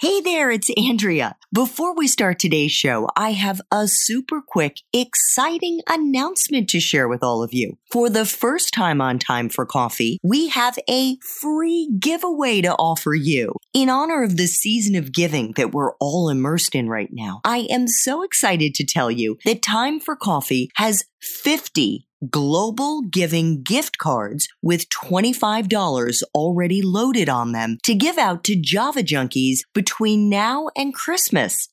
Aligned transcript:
Hey 0.00 0.20
there, 0.20 0.48
it's 0.52 0.70
Andrea. 0.76 1.34
Before 1.52 1.92
we 1.92 2.06
start 2.06 2.38
today's 2.38 2.70
show, 2.70 3.08
I 3.16 3.32
have 3.32 3.60
a 3.72 3.88
super 3.88 4.40
quick, 4.40 4.76
exciting 4.92 5.80
announcement 5.88 6.68
to 6.68 6.78
share 6.78 7.08
with 7.08 7.24
all 7.24 7.42
of 7.42 7.52
you. 7.52 7.78
For 7.90 8.08
the 8.08 8.24
first 8.24 8.72
time 8.72 9.00
on 9.00 9.18
Time 9.18 9.48
for 9.48 9.66
Coffee, 9.66 10.20
we 10.22 10.50
have 10.50 10.78
a 10.88 11.16
free 11.40 11.90
giveaway 11.98 12.60
to 12.60 12.76
offer 12.76 13.12
you. 13.12 13.56
In 13.74 13.88
honor 13.88 14.22
of 14.22 14.36
the 14.36 14.46
season 14.46 14.94
of 14.94 15.10
giving 15.10 15.54
that 15.56 15.72
we're 15.72 15.94
all 15.94 16.28
immersed 16.28 16.76
in 16.76 16.88
right 16.88 17.10
now, 17.10 17.40
I 17.44 17.66
am 17.68 17.88
so 17.88 18.22
excited 18.22 18.74
to 18.74 18.86
tell 18.86 19.10
you 19.10 19.36
that 19.44 19.62
Time 19.62 19.98
for 19.98 20.14
Coffee 20.14 20.70
has 20.76 21.06
50 21.20 22.07
global 22.30 23.02
giving 23.02 23.62
gift 23.62 23.98
cards 23.98 24.48
with 24.62 24.88
$25 24.88 26.22
already 26.34 26.82
loaded 26.82 27.28
on 27.28 27.52
them 27.52 27.78
to 27.84 27.94
give 27.94 28.18
out 28.18 28.44
to 28.44 28.56
Java 28.56 29.02
junkies 29.02 29.58
between 29.74 30.28
now 30.28 30.68
and 30.76 30.94
Christmas. 30.94 31.68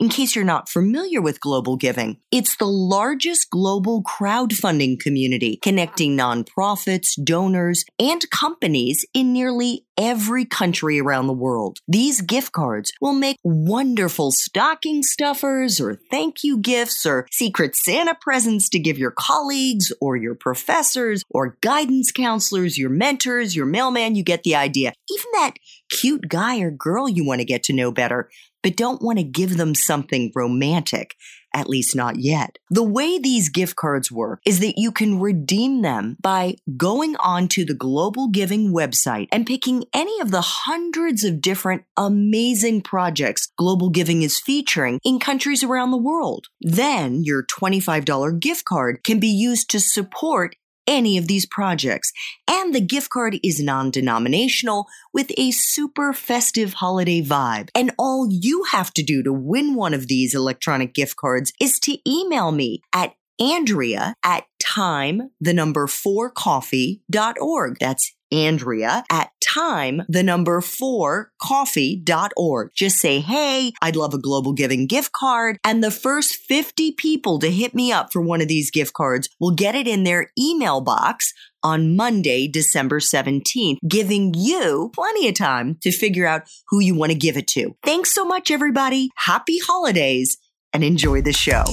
In 0.00 0.08
case 0.08 0.34
you're 0.34 0.46
not 0.46 0.70
familiar 0.70 1.20
with 1.20 1.42
Global 1.42 1.76
Giving, 1.76 2.16
it's 2.32 2.56
the 2.56 2.64
largest 2.64 3.50
global 3.50 4.02
crowdfunding 4.02 4.98
community 4.98 5.58
connecting 5.62 6.16
nonprofits, 6.16 7.22
donors, 7.22 7.84
and 7.98 8.24
companies 8.30 9.04
in 9.12 9.34
nearly 9.34 9.84
every 9.98 10.46
country 10.46 10.98
around 10.98 11.26
the 11.26 11.34
world. 11.34 11.80
These 11.86 12.22
gift 12.22 12.52
cards 12.52 12.90
will 13.02 13.12
make 13.12 13.36
wonderful 13.44 14.30
stocking 14.30 15.02
stuffers 15.02 15.78
or 15.78 16.00
thank 16.10 16.42
you 16.42 16.56
gifts 16.56 17.04
or 17.04 17.26
secret 17.30 17.76
Santa 17.76 18.16
presents 18.18 18.70
to 18.70 18.78
give 18.78 18.96
your 18.96 19.10
colleagues 19.10 19.92
or 20.00 20.16
your 20.16 20.34
professors 20.34 21.22
or 21.28 21.58
guidance 21.60 22.10
counselors, 22.10 22.78
your 22.78 22.88
mentors, 22.88 23.54
your 23.54 23.66
mailman. 23.66 24.14
You 24.14 24.24
get 24.24 24.44
the 24.44 24.56
idea. 24.56 24.94
Even 25.10 25.26
that 25.34 25.54
cute 25.90 26.26
guy 26.28 26.60
or 26.60 26.70
girl 26.70 27.06
you 27.06 27.26
want 27.26 27.40
to 27.40 27.44
get 27.44 27.64
to 27.64 27.74
know 27.74 27.92
better 27.92 28.30
but 28.62 28.76
don't 28.76 29.02
want 29.02 29.18
to 29.18 29.24
give 29.24 29.56
them 29.56 29.74
something 29.74 30.32
romantic, 30.34 31.14
at 31.54 31.68
least 31.68 31.96
not 31.96 32.16
yet. 32.18 32.58
The 32.70 32.82
way 32.82 33.18
these 33.18 33.48
gift 33.48 33.76
cards 33.76 34.10
work 34.10 34.40
is 34.46 34.60
that 34.60 34.74
you 34.76 34.92
can 34.92 35.20
redeem 35.20 35.82
them 35.82 36.16
by 36.20 36.56
going 36.76 37.16
onto 37.16 37.64
the 37.64 37.74
Global 37.74 38.28
Giving 38.28 38.72
website 38.72 39.28
and 39.32 39.46
picking 39.46 39.84
any 39.92 40.20
of 40.20 40.30
the 40.30 40.40
hundreds 40.40 41.24
of 41.24 41.40
different 41.40 41.84
amazing 41.96 42.82
projects 42.82 43.50
Global 43.56 43.90
Giving 43.90 44.22
is 44.22 44.40
featuring 44.40 45.00
in 45.04 45.18
countries 45.18 45.64
around 45.64 45.90
the 45.90 45.96
world. 45.96 46.46
Then 46.60 47.24
your 47.24 47.44
$25 47.44 48.40
gift 48.40 48.64
card 48.64 49.02
can 49.04 49.18
be 49.18 49.28
used 49.28 49.70
to 49.70 49.80
support 49.80 50.56
any 50.86 51.18
of 51.18 51.28
these 51.28 51.46
projects. 51.46 52.12
And 52.48 52.74
the 52.74 52.80
gift 52.80 53.10
card 53.10 53.38
is 53.42 53.62
non 53.62 53.90
denominational 53.90 54.86
with 55.12 55.30
a 55.36 55.50
super 55.50 56.12
festive 56.12 56.74
holiday 56.74 57.22
vibe. 57.22 57.68
And 57.74 57.92
all 57.98 58.28
you 58.30 58.64
have 58.72 58.92
to 58.94 59.02
do 59.02 59.22
to 59.22 59.32
win 59.32 59.74
one 59.74 59.94
of 59.94 60.08
these 60.08 60.34
electronic 60.34 60.94
gift 60.94 61.16
cards 61.16 61.52
is 61.60 61.78
to 61.80 61.98
email 62.08 62.52
me 62.52 62.80
at 62.94 63.14
Andrea 63.40 64.14
at 64.24 64.44
time, 64.60 65.30
the 65.40 65.54
number 65.54 65.86
four 65.86 66.30
coffee.org. 66.30 67.78
That's 67.80 68.14
Andrea 68.32 69.04
at 69.10 69.30
time, 69.54 70.02
the 70.08 70.22
number 70.22 70.60
four 70.60 71.30
coffee.org. 71.40 72.70
Just 72.74 72.98
say, 72.98 73.20
Hey, 73.20 73.72
I'd 73.82 73.96
love 73.96 74.14
a 74.14 74.18
global 74.18 74.52
giving 74.52 74.86
gift 74.86 75.12
card. 75.12 75.58
And 75.64 75.82
the 75.82 75.90
first 75.90 76.36
50 76.36 76.92
people 76.92 77.38
to 77.40 77.50
hit 77.50 77.74
me 77.74 77.92
up 77.92 78.12
for 78.12 78.22
one 78.22 78.40
of 78.40 78.48
these 78.48 78.70
gift 78.70 78.92
cards 78.92 79.28
will 79.38 79.54
get 79.54 79.74
it 79.74 79.88
in 79.88 80.04
their 80.04 80.30
email 80.38 80.80
box 80.80 81.32
on 81.62 81.94
Monday, 81.94 82.48
December 82.48 83.00
17th, 83.00 83.76
giving 83.86 84.32
you 84.34 84.90
plenty 84.94 85.28
of 85.28 85.34
time 85.34 85.76
to 85.82 85.92
figure 85.92 86.26
out 86.26 86.42
who 86.68 86.80
you 86.80 86.94
want 86.94 87.12
to 87.12 87.18
give 87.18 87.36
it 87.36 87.46
to. 87.48 87.76
Thanks 87.84 88.12
so 88.12 88.24
much, 88.24 88.50
everybody. 88.50 89.10
Happy 89.16 89.58
holidays 89.58 90.38
and 90.72 90.82
enjoy 90.82 91.20
the 91.20 91.32
show. 91.32 91.64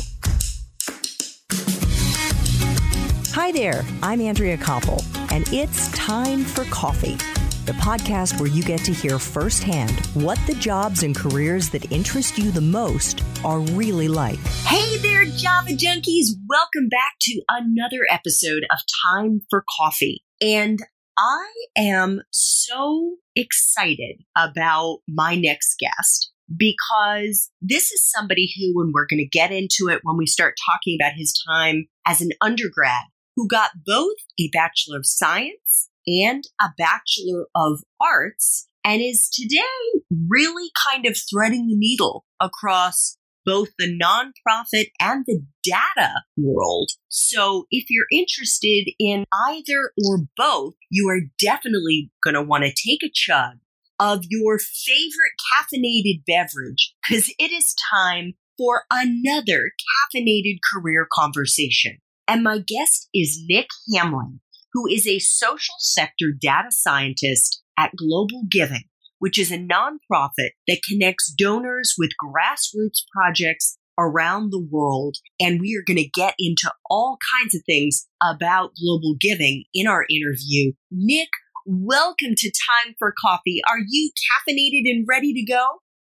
Hi 3.34 3.52
there, 3.52 3.86
I'm 4.02 4.20
Andrea 4.20 4.58
Koppel, 4.58 5.02
and 5.32 5.48
it's 5.54 5.90
time 5.92 6.44
for 6.44 6.66
coffee. 6.66 7.18
The 7.68 7.74
podcast 7.74 8.40
where 8.40 8.48
you 8.48 8.64
get 8.64 8.80
to 8.86 8.94
hear 8.94 9.20
firsthand 9.20 9.92
what 10.14 10.40
the 10.48 10.54
jobs 10.54 11.04
and 11.04 11.14
careers 11.14 11.70
that 11.72 11.92
interest 11.92 12.38
you 12.38 12.50
the 12.50 12.62
most 12.62 13.22
are 13.44 13.60
really 13.60 14.08
like. 14.08 14.40
Hey 14.64 14.96
there, 15.00 15.26
Java 15.26 15.72
Junkies! 15.72 16.28
Welcome 16.48 16.88
back 16.88 17.16
to 17.24 17.42
another 17.50 18.08
episode 18.10 18.64
of 18.72 18.80
Time 19.06 19.42
for 19.50 19.66
Coffee. 19.78 20.24
And 20.40 20.80
I 21.18 21.46
am 21.76 22.22
so 22.32 23.18
excited 23.36 24.22
about 24.38 25.00
my 25.06 25.36
next 25.36 25.76
guest 25.78 26.32
because 26.56 27.52
this 27.62 27.92
is 27.92 28.10
somebody 28.10 28.50
who, 28.58 28.78
when 28.78 28.94
we're 28.94 29.08
going 29.08 29.20
to 29.20 29.28
get 29.28 29.52
into 29.52 29.90
it, 29.90 30.00
when 30.04 30.16
we 30.16 30.26
start 30.26 30.56
talking 30.72 30.98
about 30.98 31.18
his 31.18 31.38
time 31.46 31.88
as 32.06 32.22
an 32.22 32.30
undergrad, 32.40 33.04
who 33.36 33.46
got 33.46 33.72
both 33.86 34.16
a 34.40 34.50
Bachelor 34.54 35.00
of 35.00 35.06
Science 35.06 35.90
and 36.08 36.44
a 36.62 36.70
Bachelor 36.78 37.48
of 37.54 37.82
Arts 38.02 38.68
and 38.84 39.02
is 39.02 39.30
today 39.30 40.02
really 40.30 40.70
kind 40.90 41.06
of 41.06 41.18
threading 41.30 41.68
the 41.68 41.76
needle 41.76 42.26
across 42.40 43.18
both 43.46 43.70
the 43.80 43.88
nonprofit 43.88 44.88
and 45.00 45.24
the 45.26 45.42
data 45.64 46.22
world. 46.38 46.92
So 47.08 47.66
if 47.72 47.86
you're 47.90 48.08
interested 48.12 48.90
in 49.00 49.24
either 49.50 49.92
or 50.06 50.20
both, 50.36 50.74
you 50.90 51.10
are 51.10 51.22
definitely 51.40 52.12
going 52.24 52.34
to 52.34 52.42
want 52.42 52.66
to 52.66 52.70
take 52.72 53.04
a 53.04 53.12
chug 53.14 53.58
of 54.00 54.26
your 54.30 54.60
favorite 54.60 55.34
caffeinated 55.54 56.24
beverage 56.28 56.94
because 57.02 57.34
it 57.40 57.52
is 57.52 57.76
time 57.92 58.34
for 58.58 58.84
another 58.92 59.72
caffeinated 60.14 60.60
career 60.74 61.08
conversation. 61.12 62.00
And 62.28 62.44
my 62.44 62.60
guest 62.60 63.08
is 63.14 63.42
Nick 63.48 63.68
Hamlin, 63.96 64.42
who 64.74 64.88
is 64.88 65.08
a 65.08 65.20
social 65.20 65.76
sector 65.80 66.28
data 66.40 66.70
scientist 66.72 67.62
at 67.78 67.96
Global 67.96 68.44
Giving, 68.50 68.84
which 69.20 69.38
is 69.38 69.52
a 69.52 69.58
nonprofit 69.58 70.52
that 70.68 70.82
connects 70.88 71.34
donors 71.38 71.96
with 71.98 72.12
grassroots 72.24 73.04
projects 73.14 73.78
around 73.98 74.52
the 74.52 74.66
world. 74.72 75.18
And 75.40 75.60
we 75.60 75.76
are 75.76 75.84
going 75.86 76.04
to 76.04 76.10
get 76.10 76.36
into 76.38 76.72
all 76.90 77.18
kinds 77.40 77.56
of 77.56 77.62
things 77.66 78.08
about 78.22 78.72
global 78.82 79.16
giving 79.20 79.66
in 79.74 79.88
our 79.88 80.06
interview. 80.10 80.74
Nick, 80.92 81.30
welcome 81.66 82.36
to 82.38 82.52
Time 82.86 82.96
for 83.00 83.14
Coffee. 83.20 83.62
Are 83.70 83.80
you 83.86 84.12
caffeinated 84.12 84.90
and 84.90 85.06
ready 85.08 85.34
to 85.34 85.52
go? 85.52 85.66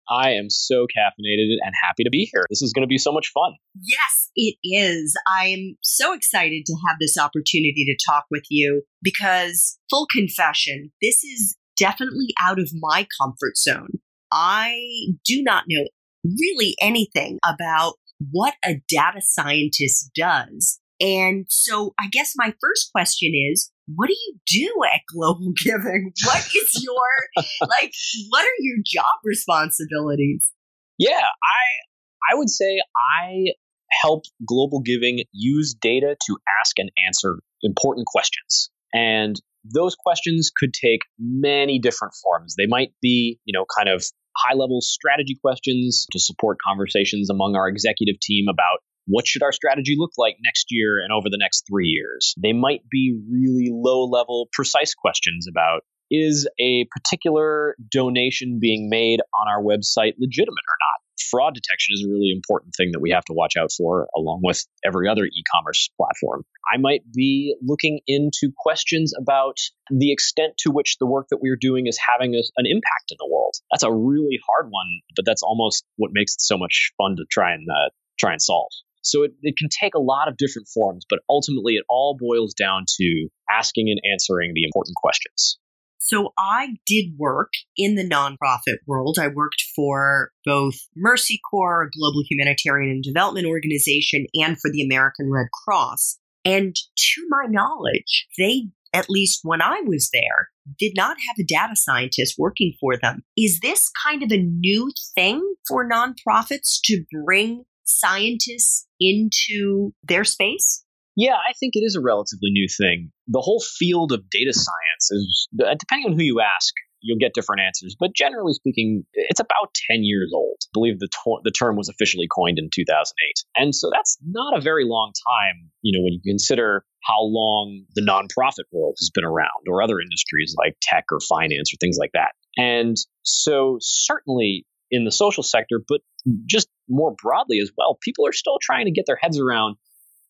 I 0.10 0.32
am 0.32 0.50
so 0.50 0.86
caffeinated 0.86 1.58
and 1.62 1.74
happy 1.84 2.04
to 2.04 2.10
be 2.10 2.30
here. 2.32 2.46
This 2.50 2.62
is 2.62 2.74
going 2.74 2.84
to 2.84 2.88
be 2.88 2.98
so 2.98 3.12
much 3.12 3.32
fun. 3.34 3.54
Yes, 3.76 4.32
it 4.36 4.56
is. 4.64 5.16
I 5.28 5.48
am 5.48 5.78
so 5.82 6.14
excited 6.14 6.66
to 6.66 6.76
have 6.88 6.98
this 7.00 7.18
opportunity 7.18 7.86
to 7.86 8.06
talk 8.10 8.26
with 8.32 8.44
you 8.50 8.84
because, 9.02 9.78
full 9.90 10.08
confession, 10.12 10.92
this 11.02 11.24
is 11.24 11.58
definitely 11.78 12.34
out 12.42 12.60
of 12.60 12.70
my 12.74 13.08
comfort 13.22 13.58
zone. 13.58 14.00
I 14.32 14.80
do 15.26 15.42
not 15.44 15.66
know 15.68 15.86
really 16.24 16.76
anything 16.82 17.40
about 17.46 17.94
what 18.32 18.56
a 18.66 18.82
data 18.90 19.22
scientist 19.22 20.12
does. 20.16 20.80
And 21.00 21.46
so 21.50 21.94
I 22.00 22.08
guess 22.12 22.34
my 22.36 22.54
first 22.62 22.92
question 22.92 23.34
is 23.52 23.72
what 23.88 24.08
do 24.08 24.14
you 24.14 24.36
do 24.48 24.84
at 24.94 25.02
Global 25.12 25.54
Giving? 25.64 26.12
What 26.26 26.46
is 26.46 26.84
your 26.84 27.48
like 27.68 27.92
what 28.30 28.44
are 28.44 28.60
your 28.60 28.78
job 28.86 29.20
responsibilities? 29.24 30.52
Yeah, 30.98 31.22
I 31.22 32.32
I 32.32 32.36
would 32.36 32.50
say 32.50 32.80
I 32.96 33.54
help 34.02 34.24
Global 34.48 34.82
Giving 34.82 35.24
use 35.32 35.74
data 35.74 36.16
to 36.28 36.38
ask 36.62 36.78
and 36.80 36.92
answer 37.08 37.40
important 37.64 38.06
questions. 38.08 38.70
And 38.94 39.40
those 39.64 39.96
questions 39.96 40.52
could 40.56 40.74
take 40.74 41.02
many 41.20 41.80
different 41.80 42.14
forms. 42.24 42.56
They 42.56 42.68
might 42.68 42.94
be, 43.02 43.40
you 43.46 43.58
know, 43.58 43.66
kind 43.78 43.90
of 43.90 44.04
high 44.36 44.56
level 44.56 44.82
strategy 44.82 45.38
questions 45.42 46.06
to 46.12 46.20
support 46.20 46.58
conversations 46.66 47.30
among 47.30 47.56
our 47.56 47.68
executive 47.68 48.20
team 48.22 48.46
about 48.50 48.80
what 49.08 49.26
should 49.28 49.44
our 49.44 49.52
strategy 49.52 49.96
look 49.98 50.12
like 50.18 50.38
next 50.44 50.68
year 50.70 51.00
and 51.00 51.12
over 51.12 51.30
the 51.30 51.40
next 51.40 51.66
three 51.70 51.88
years? 51.88 52.36
They 52.42 52.54
might 52.54 52.82
be 52.90 53.18
really 53.32 53.70
low 53.72 54.06
level, 54.06 54.50
precise 54.54 54.94
questions 54.94 55.48
about 55.50 55.82
is 56.10 56.48
a 56.60 56.86
particular 56.86 57.76
donation 57.92 58.60
being 58.62 58.90
made 58.90 59.20
on 59.40 59.48
our 59.48 59.62
website 59.62 60.14
legitimate 60.18 60.64
or 60.68 60.78
not? 60.80 61.04
Fraud 61.32 61.54
detection 61.56 61.94
is 61.94 62.06
a 62.06 62.12
really 62.12 62.32
important 62.34 62.74
thing 62.78 62.92
that 62.94 63.02
we 63.02 63.12
have 63.12 63.26
to 63.26 63.34
watch 63.34 63.58
out 63.58 63.72
for, 63.76 64.08
along 64.16 64.42
with 64.44 64.66
every 64.86 65.10
other 65.10 65.26
e 65.26 65.44
commerce 65.54 65.90
platform. 65.98 66.44
I 66.72 66.78
might 66.78 67.02
be 67.12 67.56
looking 67.62 68.00
into 68.08 68.52
questions 68.56 69.14
about 69.20 69.58
the 69.90 70.12
extent 70.12 70.54
to 70.60 70.72
which 70.72 70.98
the 71.00 71.08
work 71.08 71.28
that 71.30 71.40
we're 71.42 71.58
doing 71.60 71.88
is 71.88 71.98
having 71.98 72.36
a, 72.36 72.44
an 72.58 72.66
impact 72.66 73.12
in 73.12 73.18
the 73.20 73.28
world. 73.30 73.56
That's 73.72 73.84
a 73.84 73.92
really 73.92 74.40
hard 74.48 74.72
one, 74.72 74.88
but 75.16 75.26
that's 75.26 75.44
almost 75.44 75.84
what 75.98 76.12
makes 76.14 76.36
it 76.36 76.42
so 76.42 76.58
much 76.58 76.92
fun 76.98 77.16
to 77.18 77.26
try 77.30 77.54
and 77.54 77.68
uh, 77.70 77.90
try 78.20 78.32
and 78.32 78.42
solve. 78.42 78.72
So 79.10 79.24
it, 79.24 79.32
it 79.42 79.56
can 79.58 79.70
take 79.70 79.96
a 79.96 80.00
lot 80.00 80.28
of 80.28 80.38
different 80.38 80.68
forms, 80.74 81.06
but 81.10 81.20
ultimately 81.30 81.74
it 81.74 81.86
all 81.90 82.18
boils 82.20 82.54
down 82.54 82.86
to 83.00 83.28
asking 83.52 83.90
and 83.90 84.02
answering 84.12 84.52
the 84.54 84.64
important 84.64 84.96
questions. 84.96 85.58
So 86.00 86.34
I 86.38 86.76
did 86.86 87.18
work 87.18 87.50
in 87.76 87.96
the 87.96 88.08
nonprofit 88.08 88.78
world. 88.86 89.18
I 89.20 89.28
worked 89.28 89.64
for 89.76 90.32
both 90.46 90.76
Mercy 90.96 91.40
Corps, 91.50 91.84
a 91.84 91.90
global 91.90 92.24
humanitarian 92.30 92.92
and 92.92 93.04
development 93.04 93.48
organization, 93.48 94.26
and 94.36 94.58
for 94.60 94.72
the 94.72 94.82
American 94.82 95.30
Red 95.32 95.48
Cross. 95.52 96.18
And 96.46 96.74
to 96.76 97.28
my 97.30 97.46
knowledge, 97.50 98.28
they, 98.38 98.68
at 98.94 99.10
least 99.10 99.42
when 99.44 99.62
I 99.62 99.82
was 99.86 100.10
there, 100.14 100.48
did 100.80 100.94
not 100.96 101.18
have 101.28 101.36
a 101.40 101.44
data 101.44 101.76
scientist 101.76 102.36
working 102.38 102.74
for 102.80 102.96
them. 102.96 103.24
Is 103.38 103.60
this 103.62 103.90
kind 104.02 104.24
of 104.24 104.32
a 104.32 104.42
new 104.42 104.92
thing 105.16 105.42
for 105.68 105.90
nonprofits 105.90 106.80
to 106.86 107.04
bring 107.26 107.66
scientists 107.88 108.88
into 109.00 109.92
their 110.04 110.24
space? 110.24 110.84
Yeah, 111.16 111.34
I 111.34 111.54
think 111.60 111.74
it 111.76 111.82
is 111.82 111.96
a 111.96 112.02
relatively 112.02 112.52
new 112.52 112.68
thing. 112.78 113.12
The 113.28 113.42
whole 113.42 113.60
field 113.60 114.12
of 114.12 114.30
data 114.30 114.54
science 114.54 115.10
is, 115.10 115.48
depending 115.58 116.12
on 116.12 116.14
who 116.14 116.24
you 116.24 116.42
ask, 116.42 116.74
you'll 117.02 117.18
get 117.18 117.34
different 117.34 117.62
answers. 117.62 117.96
But 118.00 118.14
generally 118.14 118.54
speaking, 118.54 119.04
it's 119.14 119.40
about 119.40 119.74
10 119.90 120.04
years 120.04 120.32
old. 120.34 120.58
I 120.64 120.70
believe 120.74 121.00
the, 121.00 121.08
to- 121.08 121.42
the 121.44 121.52
term 121.52 121.76
was 121.76 121.90
officially 121.90 122.28
coined 122.28 122.60
in 122.60 122.70
2008. 122.74 123.14
And 123.56 123.74
so 123.74 123.90
that's 123.92 124.18
not 124.24 124.58
a 124.58 124.62
very 124.62 124.86
long 124.86 125.12
time, 125.28 125.72
you 125.82 125.98
know, 125.98 126.04
when 126.04 126.14
you 126.14 126.22
consider 126.24 126.84
how 127.04 127.22
long 127.22 127.86
the 127.96 128.02
nonprofit 128.02 128.66
world 128.72 128.96
has 129.00 129.10
been 129.14 129.24
around 129.24 129.66
or 129.68 129.82
other 129.82 130.00
industries 130.00 130.56
like 130.58 130.76
tech 130.82 131.06
or 131.12 131.20
finance 131.20 131.74
or 131.74 131.78
things 131.80 131.98
like 132.00 132.12
that. 132.14 132.34
And 132.58 132.96
so 133.24 133.78
certainly 133.80 134.66
in 134.92 135.06
the 135.06 135.12
social 135.12 135.44
sector, 135.44 135.82
but 135.88 136.02
just 136.46 136.68
more 136.90 137.16
broadly 137.22 137.60
as 137.60 137.72
well, 137.78 137.98
people 138.02 138.26
are 138.28 138.34
still 138.34 138.58
trying 138.62 138.86
to 138.86 138.92
get 138.92 139.06
their 139.06 139.18
heads 139.22 139.40
around 139.40 139.78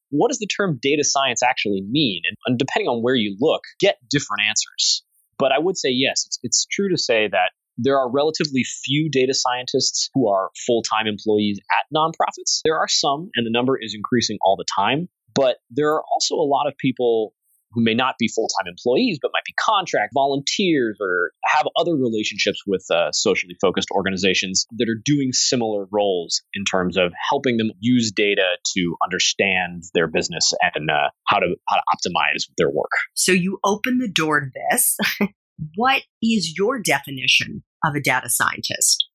what 0.10 0.30
does 0.30 0.40
the 0.40 0.48
term 0.48 0.80
data 0.82 1.04
science 1.04 1.44
actually 1.44 1.82
mean? 1.82 2.22
And, 2.46 2.58
depending 2.58 2.88
on 2.88 3.02
where 3.02 3.16
you 3.16 3.36
look, 3.40 3.64
get 3.80 3.98
different 4.10 4.44
answers. 4.48 5.04
But 5.38 5.52
I 5.52 5.60
would 5.60 5.78
say, 5.78 5.90
yes, 5.90 6.26
it's, 6.26 6.40
it's 6.44 6.66
true 6.66 6.90
to 6.90 6.98
say 6.98 7.28
that 7.28 7.52
there 7.78 8.00
are 8.00 8.10
relatively 8.10 8.64
few 8.64 9.10
data 9.10 9.34
scientists 9.34 10.10
who 10.14 10.30
are 10.30 10.50
full 10.66 10.82
time 10.82 11.06
employees 11.06 11.60
at 11.72 11.96
nonprofits. 11.96 12.62
There 12.64 12.78
are 12.78 12.88
some, 12.88 13.30
and 13.36 13.46
the 13.46 13.52
number 13.52 13.78
is 13.80 13.94
increasing 13.94 14.38
all 14.42 14.56
the 14.56 14.66
time. 14.76 15.10
But 15.36 15.58
there 15.70 15.94
are 15.94 16.04
also 16.12 16.36
a 16.36 16.48
lot 16.48 16.68
of 16.68 16.76
people 16.78 17.34
who 17.72 17.84
may 17.84 17.94
not 17.94 18.16
be 18.20 18.28
full 18.28 18.48
time 18.60 18.68
employees, 18.68 19.20
but 19.22 19.32
might 19.34 19.46
be 19.46 19.54
contract 19.60 20.12
volunteers 20.14 20.98
or 21.02 21.32
have 21.46 21.68
other 21.78 21.96
relationships 21.96 22.62
with 22.66 22.86
uh, 22.92 23.12
socially 23.12 23.56
focused 23.62 23.90
organizations 23.92 24.66
that 24.78 24.90
are 24.90 25.02
doing 25.04 25.32
similar 25.32 25.86
roles 25.92 26.42
in 26.54 26.64
terms 26.66 26.98
of 26.98 27.12
helping 27.30 27.58
them 27.58 27.72
use 27.80 28.12
data 28.12 28.58
to 28.76 28.96
understand 29.04 29.84
their 29.94 30.08
business 30.08 30.54
and 30.76 30.90
uh, 30.90 31.10
how 31.28 31.40
to 31.40 31.56
how 31.68 31.76
to 31.76 31.84
optimize 31.94 32.46
their 32.58 32.70
work. 32.70 32.92
So 33.14 33.32
you 33.32 33.60
open 33.64 34.00
the 34.00 34.12
door 34.12 34.42
to 34.42 34.48
this. 34.72 34.98
what 35.76 36.04
is 36.22 36.54
your 36.58 36.80
definition 36.80 37.64
of 37.84 37.96
a 37.96 38.02
data 38.02 38.30
scientist? 38.30 39.06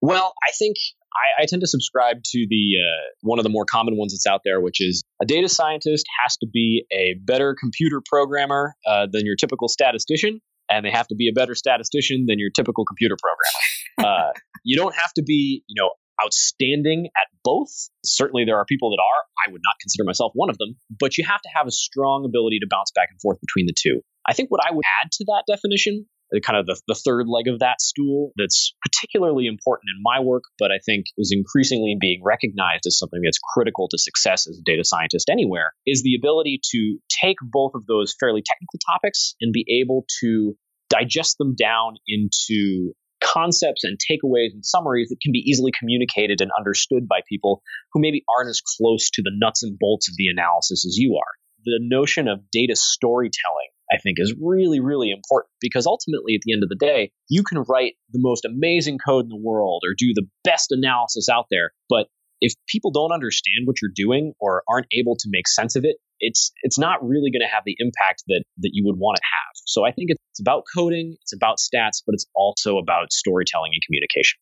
Well, 0.00 0.34
I 0.42 0.50
think 0.58 0.76
I, 1.14 1.42
I 1.42 1.46
tend 1.46 1.60
to 1.60 1.66
subscribe 1.66 2.22
to 2.24 2.46
the 2.48 2.74
uh, 2.78 3.04
one 3.20 3.38
of 3.38 3.42
the 3.42 3.50
more 3.50 3.64
common 3.64 3.96
ones 3.96 4.12
that's 4.12 4.26
out 4.26 4.42
there, 4.44 4.60
which 4.60 4.80
is 4.80 5.02
a 5.20 5.26
data 5.26 5.48
scientist 5.48 6.06
has 6.24 6.36
to 6.38 6.46
be 6.46 6.84
a 6.92 7.14
better 7.22 7.54
computer 7.58 8.00
programmer 8.04 8.74
uh, 8.86 9.06
than 9.10 9.26
your 9.26 9.36
typical 9.36 9.68
statistician, 9.68 10.40
and 10.70 10.84
they 10.84 10.90
have 10.90 11.06
to 11.08 11.14
be 11.14 11.28
a 11.28 11.32
better 11.32 11.54
statistician 11.54 12.26
than 12.26 12.38
your 12.38 12.50
typical 12.54 12.84
computer 12.84 13.16
programmer. 13.16 14.10
uh, 14.28 14.32
you 14.64 14.76
don't 14.76 14.94
have 14.94 15.12
to 15.14 15.22
be, 15.22 15.62
you 15.66 15.80
know, 15.80 15.90
outstanding 16.24 17.08
at 17.16 17.28
both. 17.44 17.72
Certainly, 18.04 18.44
there 18.44 18.56
are 18.56 18.64
people 18.64 18.90
that 18.90 19.02
are. 19.02 19.22
I 19.46 19.52
would 19.52 19.62
not 19.64 19.74
consider 19.80 20.04
myself 20.04 20.32
one 20.34 20.50
of 20.50 20.58
them, 20.58 20.76
but 20.98 21.18
you 21.18 21.24
have 21.24 21.40
to 21.42 21.48
have 21.54 21.66
a 21.66 21.72
strong 21.72 22.24
ability 22.24 22.60
to 22.60 22.66
bounce 22.70 22.92
back 22.94 23.08
and 23.10 23.20
forth 23.20 23.40
between 23.40 23.66
the 23.66 23.74
two. 23.76 24.00
I 24.26 24.34
think 24.34 24.50
what 24.50 24.60
I 24.64 24.72
would 24.72 24.84
add 25.02 25.10
to 25.12 25.24
that 25.26 25.44
definition 25.48 26.06
Uh, 26.34 26.40
kind 26.40 26.58
of 26.58 26.66
the, 26.66 26.80
the 26.88 26.94
third 26.94 27.26
leg 27.28 27.48
of 27.48 27.60
that 27.60 27.80
stool 27.80 28.32
that's 28.36 28.74
particularly 28.82 29.46
important 29.46 29.90
in 29.94 30.02
my 30.02 30.20
work, 30.20 30.44
but 30.58 30.70
I 30.70 30.78
think 30.84 31.06
is 31.18 31.32
increasingly 31.34 31.96
being 32.00 32.22
recognized 32.24 32.86
as 32.86 32.98
something 32.98 33.20
that's 33.24 33.38
critical 33.54 33.88
to 33.88 33.98
success 33.98 34.46
as 34.48 34.58
a 34.58 34.62
data 34.64 34.84
scientist 34.84 35.28
anywhere, 35.30 35.72
is 35.86 36.02
the 36.02 36.16
ability 36.18 36.60
to 36.72 36.98
take 37.08 37.36
both 37.42 37.72
of 37.74 37.86
those 37.86 38.14
fairly 38.18 38.42
technical 38.44 38.78
topics 38.90 39.34
and 39.40 39.52
be 39.52 39.82
able 39.82 40.04
to 40.20 40.54
digest 40.88 41.38
them 41.38 41.54
down 41.54 41.94
into 42.06 42.92
concepts 43.22 43.84
and 43.84 43.98
takeaways 43.98 44.52
and 44.52 44.64
summaries 44.64 45.08
that 45.08 45.20
can 45.22 45.32
be 45.32 45.44
easily 45.46 45.72
communicated 45.78 46.40
and 46.40 46.50
understood 46.58 47.06
by 47.08 47.20
people 47.28 47.62
who 47.92 48.00
maybe 48.00 48.24
aren't 48.34 48.50
as 48.50 48.60
close 48.60 49.10
to 49.10 49.22
the 49.22 49.32
nuts 49.34 49.62
and 49.62 49.78
bolts 49.78 50.08
of 50.08 50.16
the 50.16 50.28
analysis 50.28 50.84
as 50.86 50.96
you 50.96 51.16
are. 51.16 51.32
The 51.64 51.78
notion 51.80 52.26
of 52.26 52.50
data 52.50 52.74
storytelling 52.74 53.71
I 53.92 53.98
think 53.98 54.16
is 54.18 54.34
really, 54.40 54.80
really 54.80 55.10
important 55.10 55.50
because 55.60 55.86
ultimately, 55.86 56.34
at 56.34 56.40
the 56.44 56.52
end 56.52 56.62
of 56.62 56.68
the 56.68 56.76
day, 56.76 57.12
you 57.28 57.42
can 57.42 57.64
write 57.68 57.94
the 58.10 58.20
most 58.20 58.44
amazing 58.44 58.98
code 59.04 59.24
in 59.24 59.28
the 59.28 59.36
world 59.36 59.82
or 59.86 59.94
do 59.96 60.12
the 60.14 60.26
best 60.44 60.72
analysis 60.72 61.28
out 61.28 61.46
there. 61.50 61.72
But 61.90 62.06
if 62.40 62.54
people 62.68 62.90
don't 62.90 63.12
understand 63.12 63.66
what 63.66 63.76
you're 63.80 63.92
doing 63.94 64.32
or 64.40 64.62
aren't 64.68 64.86
able 64.92 65.16
to 65.16 65.28
make 65.30 65.46
sense 65.46 65.76
of 65.76 65.84
it, 65.84 65.96
it's 66.20 66.52
it's 66.62 66.78
not 66.78 67.02
really 67.02 67.30
going 67.30 67.46
to 67.46 67.52
have 67.52 67.62
the 67.66 67.76
impact 67.78 68.24
that 68.28 68.44
that 68.58 68.70
you 68.72 68.84
would 68.86 68.98
want 68.98 69.16
to 69.16 69.22
have. 69.22 69.52
So 69.66 69.86
I 69.86 69.92
think 69.92 70.10
it's 70.10 70.40
about 70.40 70.64
coding, 70.74 71.16
it's 71.22 71.34
about 71.34 71.58
stats, 71.58 72.02
but 72.06 72.14
it's 72.14 72.26
also 72.34 72.78
about 72.78 73.12
storytelling 73.12 73.72
and 73.74 73.82
communication. 73.86 74.38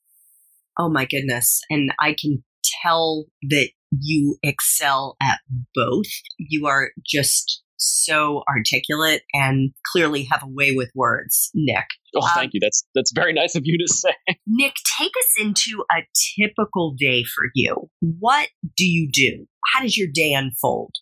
Oh 0.79 0.88
my 0.88 1.05
goodness. 1.05 1.61
And 1.69 1.93
I 2.00 2.14
can 2.19 2.44
tell 2.82 3.26
that 3.50 3.70
you 3.91 4.38
excel 4.43 5.17
at 5.20 5.41
both. 5.75 6.06
You 6.38 6.67
are 6.67 6.91
just 7.05 7.62
so 7.81 8.43
articulate 8.49 9.23
and 9.32 9.73
clearly 9.93 10.25
have 10.31 10.43
a 10.43 10.49
way 10.49 10.75
with 10.75 10.91
words, 10.94 11.50
Nick. 11.55 11.87
Oh, 12.15 12.27
thank 12.35 12.47
um, 12.47 12.50
you. 12.55 12.61
That's 12.61 12.87
that's 12.94 13.12
very 13.12 13.32
nice 13.32 13.56
of 13.56 13.62
you 13.65 13.79
to 13.79 13.93
say. 13.93 14.15
Nick, 14.47 14.75
take 14.99 15.12
us 15.19 15.44
into 15.47 15.82
a 15.91 16.03
typical 16.37 16.94
day 16.97 17.25
for 17.25 17.44
you. 17.55 17.88
What 18.00 18.49
do 18.77 18.85
you 18.85 19.09
do? 19.11 19.47
How 19.73 19.82
does 19.82 19.97
your 19.97 20.09
day 20.12 20.35
unfold? 20.35 20.93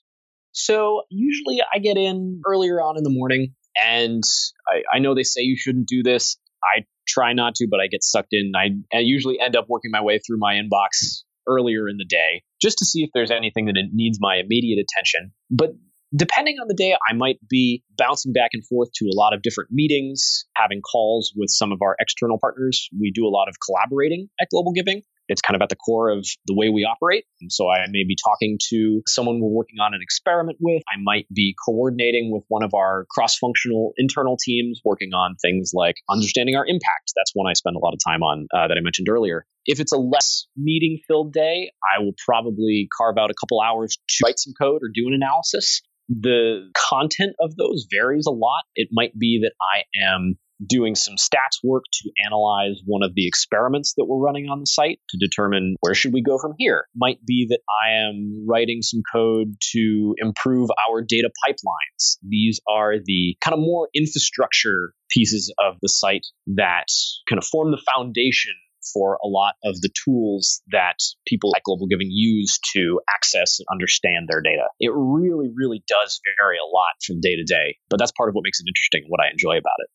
So 0.52 1.02
usually 1.10 1.60
I 1.72 1.78
get 1.78 1.96
in 1.96 2.40
earlier 2.46 2.80
on 2.80 2.96
in 2.96 3.04
the 3.04 3.10
morning, 3.10 3.54
and 3.84 4.22
I, 4.68 4.96
I 4.96 4.98
know 4.98 5.14
they 5.14 5.22
say 5.22 5.42
you 5.42 5.56
shouldn't 5.58 5.88
do 5.88 6.02
this. 6.02 6.36
I 6.62 6.84
try 7.06 7.32
not 7.32 7.54
to, 7.56 7.68
but 7.70 7.80
I 7.80 7.86
get 7.86 8.02
sucked 8.02 8.32
in. 8.32 8.52
I, 8.56 8.70
I 8.96 9.00
usually 9.00 9.38
end 9.40 9.56
up 9.56 9.66
working 9.68 9.90
my 9.90 10.02
way 10.02 10.18
through 10.18 10.38
my 10.38 10.54
inbox 10.54 11.22
earlier 11.46 11.88
in 11.88 11.96
the 11.96 12.04
day 12.04 12.42
just 12.60 12.78
to 12.78 12.84
see 12.84 13.02
if 13.02 13.10
there's 13.14 13.30
anything 13.30 13.66
that 13.66 13.74
needs 13.92 14.18
my 14.20 14.36
immediate 14.36 14.84
attention. 14.84 15.32
But 15.50 15.70
Depending 16.16 16.56
on 16.56 16.68
the 16.68 16.74
day, 16.74 16.96
I 17.08 17.12
might 17.12 17.38
be 17.50 17.82
bouncing 17.98 18.32
back 18.32 18.50
and 18.54 18.66
forth 18.66 18.88
to 18.94 19.06
a 19.06 19.14
lot 19.14 19.34
of 19.34 19.42
different 19.42 19.70
meetings, 19.70 20.46
having 20.56 20.80
calls 20.80 21.34
with 21.36 21.50
some 21.50 21.70
of 21.70 21.82
our 21.82 21.96
external 22.00 22.38
partners. 22.40 22.88
We 22.98 23.10
do 23.10 23.26
a 23.26 23.28
lot 23.28 23.48
of 23.48 23.56
collaborating 23.60 24.30
at 24.40 24.48
Global 24.50 24.72
Giving. 24.72 25.02
It's 25.28 25.42
kind 25.42 25.54
of 25.54 25.60
at 25.60 25.68
the 25.68 25.76
core 25.76 26.08
of 26.08 26.26
the 26.46 26.54
way 26.54 26.70
we 26.70 26.84
operate. 26.84 27.24
And 27.42 27.52
so 27.52 27.68
I 27.68 27.84
may 27.90 28.04
be 28.08 28.16
talking 28.16 28.58
to 28.70 29.02
someone 29.06 29.40
we're 29.42 29.50
working 29.50 29.78
on 29.78 29.92
an 29.92 30.00
experiment 30.00 30.56
with. 30.58 30.82
I 30.88 30.96
might 31.02 31.26
be 31.30 31.54
coordinating 31.62 32.32
with 32.32 32.44
one 32.48 32.62
of 32.62 32.72
our 32.72 33.04
cross 33.10 33.36
functional 33.36 33.92
internal 33.98 34.38
teams 34.42 34.80
working 34.82 35.12
on 35.12 35.36
things 35.36 35.72
like 35.74 35.96
understanding 36.08 36.56
our 36.56 36.64
impact. 36.66 37.12
That's 37.14 37.32
one 37.34 37.46
I 37.46 37.52
spend 37.52 37.76
a 37.76 37.78
lot 37.78 37.92
of 37.92 38.00
time 38.02 38.22
on 38.22 38.48
uh, 38.56 38.68
that 38.68 38.78
I 38.78 38.80
mentioned 38.80 39.10
earlier. 39.10 39.44
If 39.66 39.80
it's 39.80 39.92
a 39.92 39.98
less 39.98 40.46
meeting 40.56 41.00
filled 41.06 41.34
day, 41.34 41.72
I 41.84 42.02
will 42.02 42.14
probably 42.24 42.88
carve 42.96 43.18
out 43.18 43.30
a 43.30 43.34
couple 43.38 43.60
hours 43.60 43.98
to 44.08 44.24
write 44.24 44.38
some 44.38 44.54
code 44.58 44.80
or 44.82 44.88
do 44.88 45.08
an 45.08 45.12
analysis. 45.12 45.82
The 46.08 46.70
content 46.74 47.36
of 47.40 47.56
those 47.56 47.86
varies 47.90 48.26
a 48.26 48.32
lot. 48.32 48.64
It 48.74 48.88
might 48.92 49.18
be 49.18 49.40
that 49.42 49.52
I 49.60 49.84
am 50.02 50.38
doing 50.66 50.94
some 50.94 51.14
stats 51.14 51.62
work 51.62 51.84
to 51.92 52.10
analyze 52.24 52.80
one 52.84 53.02
of 53.02 53.14
the 53.14 53.26
experiments 53.26 53.94
that 53.96 54.06
we're 54.06 54.18
running 54.18 54.48
on 54.48 54.60
the 54.60 54.66
site 54.66 55.00
to 55.10 55.18
determine 55.18 55.76
where 55.80 55.94
should 55.94 56.12
we 56.12 56.22
go 56.22 56.38
from 56.38 56.54
here. 56.58 56.86
Might 56.96 57.24
be 57.24 57.46
that 57.50 57.60
I 57.68 58.08
am 58.08 58.44
writing 58.48 58.82
some 58.82 59.02
code 59.12 59.54
to 59.72 60.14
improve 60.18 60.70
our 60.88 61.02
data 61.02 61.30
pipelines. 61.46 62.16
These 62.26 62.60
are 62.68 62.94
the 63.04 63.36
kind 63.40 63.54
of 63.54 63.60
more 63.60 63.88
infrastructure 63.94 64.92
pieces 65.10 65.52
of 65.58 65.76
the 65.80 65.88
site 65.88 66.26
that 66.48 66.86
kind 67.28 67.38
of 67.38 67.44
form 67.46 67.70
the 67.70 67.82
foundation 67.94 68.52
for 68.92 69.18
a 69.22 69.28
lot 69.28 69.54
of 69.64 69.80
the 69.80 69.90
tools 70.04 70.62
that 70.70 70.96
people 71.26 71.54
at 71.56 71.62
Global 71.62 71.86
Giving 71.86 72.08
use 72.10 72.58
to 72.74 73.00
access 73.14 73.58
and 73.58 73.66
understand 73.70 74.28
their 74.28 74.40
data. 74.40 74.68
It 74.80 74.92
really, 74.94 75.50
really 75.54 75.82
does 75.86 76.20
vary 76.40 76.56
a 76.58 76.66
lot 76.66 76.92
from 77.06 77.20
day 77.20 77.36
to 77.36 77.44
day, 77.44 77.76
but 77.90 77.98
that's 77.98 78.12
part 78.16 78.28
of 78.28 78.34
what 78.34 78.44
makes 78.44 78.60
it 78.60 78.68
interesting 78.68 79.02
and 79.04 79.10
what 79.10 79.20
I 79.20 79.30
enjoy 79.30 79.58
about 79.58 79.78
it. 79.78 79.90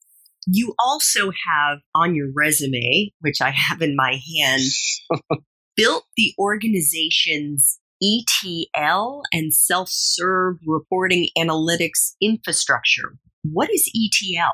You 0.47 0.75
also 0.77 1.31
have 1.47 1.79
on 1.95 2.15
your 2.15 2.27
resume, 2.35 3.13
which 3.21 3.41
I 3.41 3.51
have 3.51 3.81
in 3.81 3.95
my 3.95 4.19
hand, 4.37 4.63
built 5.75 6.05
the 6.17 6.33
organization's 6.37 7.79
ETL 8.01 9.21
and 9.31 9.53
self 9.53 9.87
serve 9.89 10.57
reporting 10.65 11.29
analytics 11.37 12.15
infrastructure. 12.21 13.15
What 13.43 13.69
is 13.73 13.89
ETL? 13.95 14.51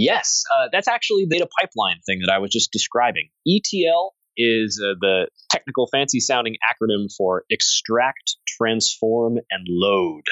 Yes, 0.00 0.44
uh, 0.54 0.68
that's 0.70 0.86
actually 0.86 1.26
the 1.28 1.38
data 1.38 1.48
pipeline 1.60 1.98
thing 2.06 2.20
that 2.24 2.32
I 2.32 2.38
was 2.38 2.52
just 2.52 2.70
describing. 2.70 3.30
ETL 3.48 4.14
is 4.36 4.80
uh, 4.80 4.94
the 5.00 5.26
technical 5.50 5.88
fancy 5.90 6.20
sounding 6.20 6.54
acronym 6.62 7.08
for 7.16 7.42
extract, 7.50 8.36
transform, 8.46 9.38
and 9.50 9.66
load. 9.68 10.22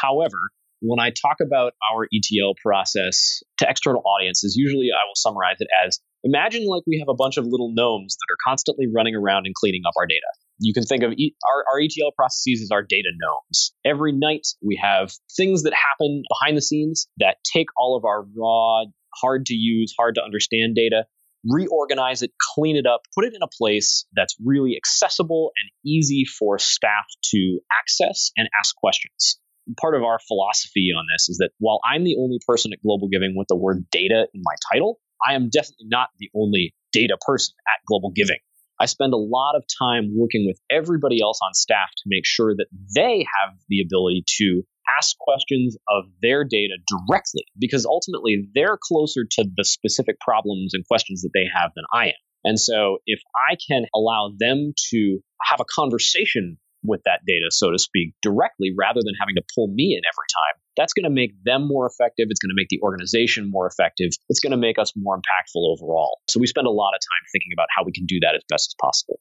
However, 0.00 0.38
when 0.80 1.00
I 1.00 1.10
talk 1.10 1.36
about 1.42 1.74
our 1.92 2.08
ETL 2.10 2.54
process 2.64 3.42
to 3.58 3.68
external 3.68 4.02
audiences, 4.06 4.56
usually 4.56 4.88
I 4.90 5.04
will 5.06 5.16
summarize 5.16 5.56
it 5.60 5.68
as 5.84 6.00
imagine 6.24 6.66
like 6.66 6.84
we 6.86 6.98
have 6.98 7.12
a 7.12 7.14
bunch 7.14 7.36
of 7.36 7.44
little 7.44 7.74
gnomes 7.74 8.16
that 8.16 8.32
are 8.32 8.40
constantly 8.48 8.86
running 8.90 9.14
around 9.14 9.44
and 9.44 9.54
cleaning 9.54 9.82
up 9.86 9.92
our 9.98 10.06
data. 10.06 10.32
You 10.60 10.72
can 10.72 10.84
think 10.84 11.02
of 11.02 11.12
e- 11.12 11.34
our, 11.46 11.64
our 11.70 11.80
ETL 11.80 12.12
processes 12.16 12.62
as 12.62 12.70
our 12.70 12.82
data 12.82 13.10
gnomes. 13.20 13.74
Every 13.84 14.12
night 14.12 14.46
we 14.64 14.80
have 14.82 15.12
things 15.36 15.64
that 15.64 15.74
happen 15.74 16.22
behind 16.28 16.56
the 16.56 16.62
scenes 16.62 17.06
that 17.18 17.36
take 17.52 17.66
all 17.76 17.96
of 17.96 18.06
our 18.06 18.24
raw, 18.36 18.84
hard 19.14 19.46
to 19.46 19.54
use, 19.54 19.94
hard 19.98 20.16
to 20.16 20.22
understand 20.22 20.74
data 20.74 21.04
reorganize 21.48 22.22
it, 22.22 22.32
clean 22.54 22.76
it 22.76 22.86
up, 22.86 23.02
put 23.14 23.24
it 23.24 23.34
in 23.34 23.42
a 23.42 23.48
place 23.48 24.06
that's 24.14 24.36
really 24.44 24.76
accessible 24.76 25.52
and 25.56 25.70
easy 25.84 26.24
for 26.24 26.58
staff 26.58 27.04
to 27.30 27.60
access 27.78 28.30
and 28.36 28.48
ask 28.58 28.74
questions. 28.76 29.38
Part 29.80 29.94
of 29.94 30.02
our 30.02 30.18
philosophy 30.26 30.90
on 30.96 31.04
this 31.14 31.28
is 31.28 31.38
that 31.38 31.50
while 31.58 31.80
I'm 31.84 32.04
the 32.04 32.16
only 32.18 32.38
person 32.46 32.72
at 32.72 32.82
Global 32.82 33.08
Giving 33.08 33.34
with 33.36 33.48
the 33.48 33.56
word 33.56 33.86
data 33.90 34.26
in 34.34 34.42
my 34.44 34.54
title, 34.72 34.98
I 35.26 35.34
am 35.34 35.48
definitely 35.50 35.86
not 35.88 36.08
the 36.18 36.30
only 36.34 36.74
data 36.92 37.16
person 37.20 37.54
at 37.68 37.84
Global 37.86 38.10
Giving. 38.10 38.38
I 38.80 38.86
spend 38.86 39.12
a 39.12 39.18
lot 39.18 39.56
of 39.56 39.64
time 39.78 40.14
working 40.16 40.46
with 40.46 40.58
everybody 40.70 41.20
else 41.20 41.38
on 41.42 41.52
staff 41.52 41.90
to 41.98 42.04
make 42.06 42.24
sure 42.24 42.54
that 42.56 42.66
they 42.94 43.26
have 43.38 43.54
the 43.68 43.82
ability 43.82 44.24
to 44.38 44.62
ask 44.98 45.16
questions 45.18 45.76
of 45.88 46.04
their 46.22 46.44
data 46.44 46.74
directly 46.88 47.44
because 47.58 47.86
ultimately 47.86 48.48
they're 48.54 48.78
closer 48.80 49.24
to 49.30 49.44
the 49.56 49.64
specific 49.64 50.18
problems 50.20 50.74
and 50.74 50.86
questions 50.86 51.22
that 51.22 51.30
they 51.34 51.44
have 51.54 51.70
than 51.74 51.84
I 51.92 52.06
am. 52.08 52.20
And 52.44 52.58
so 52.58 52.98
if 53.06 53.20
I 53.50 53.56
can 53.68 53.84
allow 53.94 54.32
them 54.38 54.72
to 54.90 55.20
have 55.42 55.60
a 55.60 55.64
conversation 55.64 56.58
with 56.82 57.02
that 57.04 57.20
data, 57.26 57.50
so 57.50 57.70
to 57.70 57.78
speak, 57.78 58.14
directly 58.22 58.72
rather 58.76 59.00
than 59.04 59.12
having 59.20 59.34
to 59.34 59.42
pull 59.54 59.68
me 59.68 59.92
in 59.92 60.00
every 60.00 60.26
time, 60.32 60.62
that's 60.76 60.94
going 60.94 61.04
to 61.04 61.10
make 61.10 61.32
them 61.44 61.68
more 61.68 61.86
effective. 61.86 62.28
It's 62.30 62.40
going 62.40 62.48
to 62.50 62.56
make 62.56 62.68
the 62.70 62.80
organization 62.82 63.50
more 63.50 63.66
effective. 63.66 64.10
It's 64.30 64.40
going 64.40 64.52
to 64.52 64.56
make 64.56 64.78
us 64.78 64.92
more 64.96 65.16
impactful 65.16 65.60
overall. 65.60 66.20
So 66.30 66.40
we 66.40 66.46
spend 66.46 66.66
a 66.66 66.70
lot 66.70 66.94
of 66.94 67.00
time 67.00 67.24
thinking 67.32 67.52
about 67.52 67.68
how 67.76 67.84
we 67.84 67.92
can 67.92 68.06
do 68.06 68.20
that 68.20 68.34
as 68.34 68.42
best 68.48 68.70
as 68.70 68.76
possible. 68.80 69.20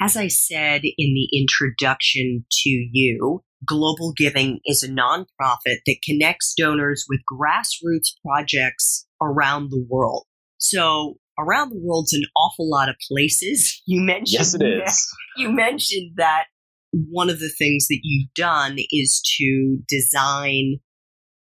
As 0.00 0.16
I 0.16 0.28
said 0.28 0.82
in 0.82 1.14
the 1.14 1.28
introduction 1.38 2.44
to 2.50 2.70
you, 2.70 3.44
Global 3.66 4.12
Giving 4.16 4.60
is 4.64 4.82
a 4.82 4.88
nonprofit 4.88 5.78
that 5.86 5.98
connects 6.04 6.54
donors 6.56 7.04
with 7.08 7.20
grassroots 7.30 8.12
projects 8.24 9.06
around 9.20 9.70
the 9.70 9.84
world. 9.88 10.24
So 10.58 11.16
around 11.38 11.70
the 11.70 11.80
world's 11.80 12.12
an 12.12 12.22
awful 12.36 12.68
lot 12.70 12.88
of 12.88 12.96
places. 13.10 13.82
You 13.86 14.00
mentioned 14.00 14.38
Yes 14.38 14.54
it 14.54 14.62
is. 14.62 15.08
You 15.36 15.50
mentioned 15.50 16.12
that 16.16 16.44
one 16.92 17.30
of 17.30 17.40
the 17.40 17.50
things 17.50 17.86
that 17.88 18.00
you've 18.02 18.32
done 18.34 18.76
is 18.90 19.22
to 19.38 19.78
design 19.88 20.80